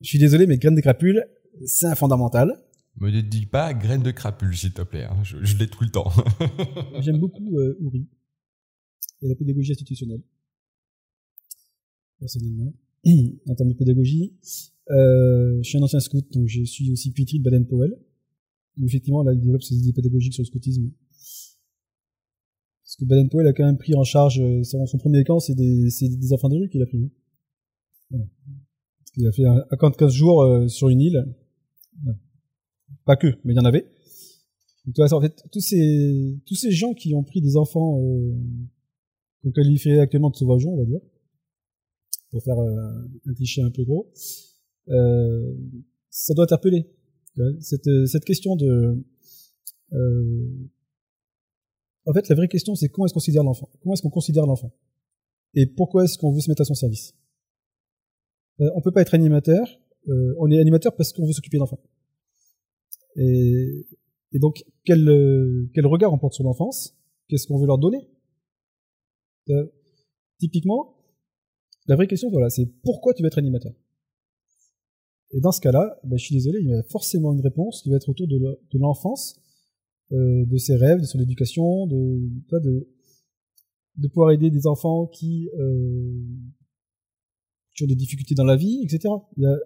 [0.00, 1.24] je suis désolé, mais Graines de crapule,
[1.66, 2.52] c'est un fondamental.
[2.96, 5.04] Me dis pas Graines de crapule, s'il te plaît.
[5.04, 5.22] Hein.
[5.22, 6.10] Je, l'ai tout le temps.
[7.00, 8.08] J'aime beaucoup euh, Uri
[9.22, 10.20] et la pédagogie institutionnelle,
[12.18, 12.74] personnellement.
[13.46, 14.34] en termes de pédagogie,
[14.90, 17.96] euh, je suis un ancien scout, donc je suis aussi pétri de Baden-Powell.
[18.82, 20.90] Effectivement, là, il développe ses idées pédagogiques sur le scoutisme.
[22.82, 25.54] Parce que Baden-Powell a quand même pris en charge, euh, son, son premier camp, c'est
[25.54, 27.04] des, des, enfants de rue qu'il a pris.
[27.04, 27.10] Hein.
[28.10, 28.26] Voilà.
[29.16, 31.34] Il a fait un, 15 jours euh, sur une île.
[33.04, 33.86] Pas que, mais il y en avait.
[34.86, 38.34] Donc, en fait, tous ces, tous ces gens qui ont pris des enfants euh,
[39.42, 41.00] qu'on qualifie actuellement de sauvageons, on va dire,
[42.30, 44.10] pour faire euh, un cliché un peu gros,
[44.88, 45.54] euh,
[46.10, 46.86] ça doit interpeller.
[47.60, 49.02] Cette, cette question de...
[49.92, 50.70] Euh,
[52.06, 53.70] en fait, la vraie question, c'est comment est-ce qu'on considère l'enfant?
[53.80, 54.72] Comment est-ce qu'on considère l'enfant?
[55.54, 57.14] Et pourquoi est-ce qu'on veut se mettre à son service?
[58.60, 59.66] Euh, On peut pas être animateur.
[60.08, 61.80] Euh, on est animateur parce qu'on veut s'occuper d'enfants.
[63.16, 63.86] Et,
[64.34, 66.96] donc, quel, quel regard on porte sur l'enfance?
[67.28, 68.08] Qu'est-ce qu'on veut leur donner?
[69.50, 69.66] Euh,
[70.38, 70.96] Typiquement,
[71.86, 73.72] la vraie question, voilà, c'est pourquoi tu veux être animateur?
[75.30, 77.90] Et dans ce cas-là, ben, je suis désolé, il y a forcément une réponse qui
[77.90, 79.40] va être autour de l'enfance,
[80.12, 82.20] euh, de ses rêves, de son éducation, de,
[82.52, 82.88] de,
[83.96, 86.12] de pouvoir aider des enfants qui, euh,
[87.74, 89.12] qui ont des difficultés dans la vie, etc.
[89.36, 89.56] Il y a,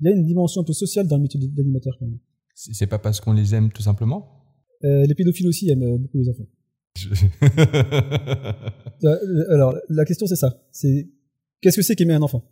[0.00, 2.18] il y a une dimension un peu sociale dans le métier d'animateur quand même.
[2.54, 4.44] C'est pas parce qu'on les aime tout simplement?
[4.84, 6.46] Euh, Les pédophiles aussi aiment beaucoup les enfants.
[9.02, 10.62] Euh, alors, la question c'est ça.
[10.72, 11.08] C'est
[11.62, 12.44] qu'est-ce que c'est qu'aimer un enfant?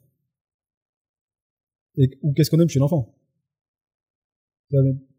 [1.98, 3.14] Et, Ou qu'est-ce qu'on aime chez l'enfant?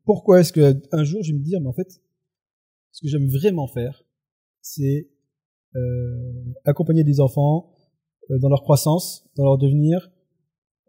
[0.06, 2.02] Pourquoi est-ce qu'un jour je vais me dire, mais en fait,
[2.92, 4.04] ce que j'aime vraiment faire,
[4.62, 5.10] c'est
[5.76, 6.34] euh,
[6.66, 7.79] accompagner des enfants euh,
[8.38, 10.12] dans leur croissance, dans leur devenir,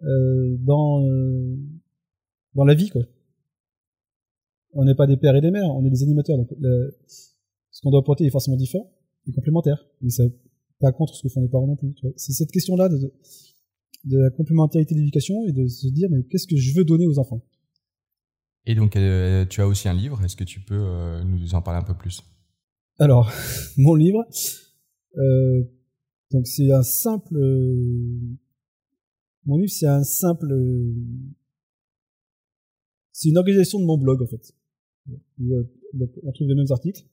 [0.02, 1.56] euh, dans euh,
[2.54, 3.02] dans la vie quoi.
[4.72, 6.36] On n'est pas des pères et des mères, on est des animateurs.
[6.36, 6.48] Donc
[7.70, 8.90] ce qu'on doit apporter est forcément différent
[9.26, 10.24] et complémentaire, mais ça
[10.80, 11.94] pas contre ce que font les parents non plus.
[12.16, 12.96] C'est cette question-là de,
[14.04, 17.06] de la complémentarité de l'éducation et de se dire mais qu'est-ce que je veux donner
[17.06, 17.42] aux enfants?
[18.66, 20.22] Et donc euh, tu as aussi un livre.
[20.24, 22.22] Est-ce que tu peux euh, nous en parler un peu plus?
[22.98, 23.30] Alors
[23.76, 24.24] mon livre,
[25.16, 25.64] euh,
[26.30, 27.34] donc c'est un simple.
[29.44, 30.54] mon livre c'est un simple.
[33.12, 34.54] c'est une organisation de mon blog en fait.
[35.38, 35.54] Où,
[35.94, 37.04] donc, on trouve les mêmes articles.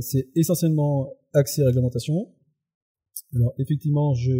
[0.00, 2.28] c'est essentiellement accès réglementation,
[3.34, 4.32] alors effectivement, je,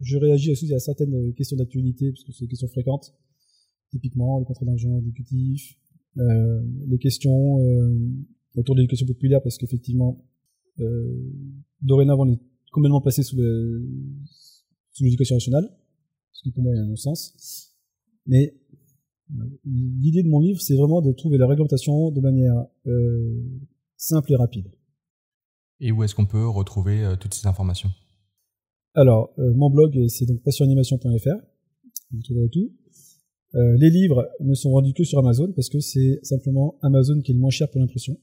[0.00, 3.14] je réagis aussi à certaines questions d'actualité, puisque c'est des questions fréquentes.
[3.90, 5.76] Typiquement, le contrat d'argent exécutif,
[6.18, 7.98] euh, les questions euh,
[8.54, 10.22] autour de l'éducation populaire, parce qu'effectivement, euh,
[11.80, 12.40] dorénavant, on est
[12.72, 13.36] complètement passé sous
[15.00, 15.68] l'éducation nationale,
[16.32, 17.74] ce qui pour moi a un sens.
[18.26, 18.54] Mais
[19.64, 23.42] l'idée de mon livre, c'est vraiment de trouver la réglementation de manière euh,
[23.96, 24.70] simple et rapide.
[25.80, 27.90] Et où est-ce qu'on peut retrouver euh, toutes ces informations?
[28.94, 31.36] Alors, euh, mon blog, c'est donc passionanimation.fr.
[32.10, 32.72] Vous trouverez tout.
[33.54, 37.32] Euh, les livres ne sont vendus que sur Amazon parce que c'est simplement Amazon qui
[37.32, 38.18] est le moins cher pour l'impression.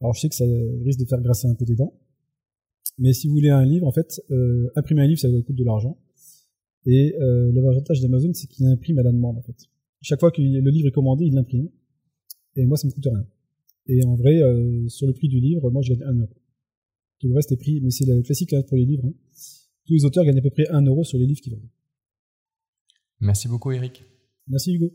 [0.00, 0.44] Alors, je sais que ça
[0.84, 1.94] risque de faire grasser un peu des dents.
[2.98, 4.22] Mais si vous voulez un livre, en fait,
[4.74, 5.98] imprimer un livre, ça coûte de l'argent.
[6.86, 9.56] Et l'avantage d'Amazon, c'est qu'il imprime à la demande, en fait.
[10.02, 11.68] Chaque fois que le livre est commandé, il l'imprime.
[12.56, 13.26] Et moi, ça me coûte rien.
[13.86, 14.40] Et en vrai,
[14.88, 16.34] sur le prix du livre, moi, je gagne 1 euro.
[17.18, 19.06] Tout le reste est pris, mais c'est le classique hein, pour les livres.
[19.06, 19.14] Hein.
[19.86, 21.68] Tous les auteurs gagnent à peu près 1 euro sur les livres qu'ils vendent.
[23.20, 24.04] Merci beaucoup, Eric.
[24.48, 24.92] Merci, Hugo.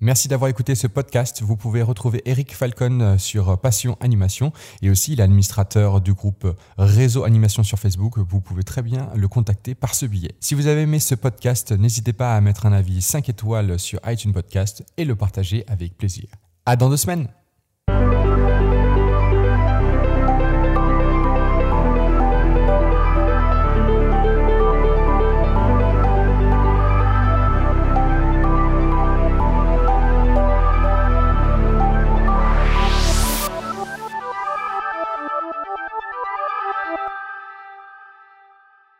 [0.00, 1.40] Merci d'avoir écouté ce podcast.
[1.42, 7.24] Vous pouvez retrouver Eric Falcon euh, sur Passion Animation et aussi l'administrateur du groupe Réseau
[7.24, 8.18] Animation sur Facebook.
[8.18, 10.34] Vous pouvez très bien le contacter par ce billet.
[10.40, 14.00] Si vous avez aimé ce podcast, n'hésitez pas à mettre un avis 5 étoiles sur
[14.06, 16.26] iTunes Podcast et le partager avec plaisir.
[16.66, 17.28] À dans deux semaines.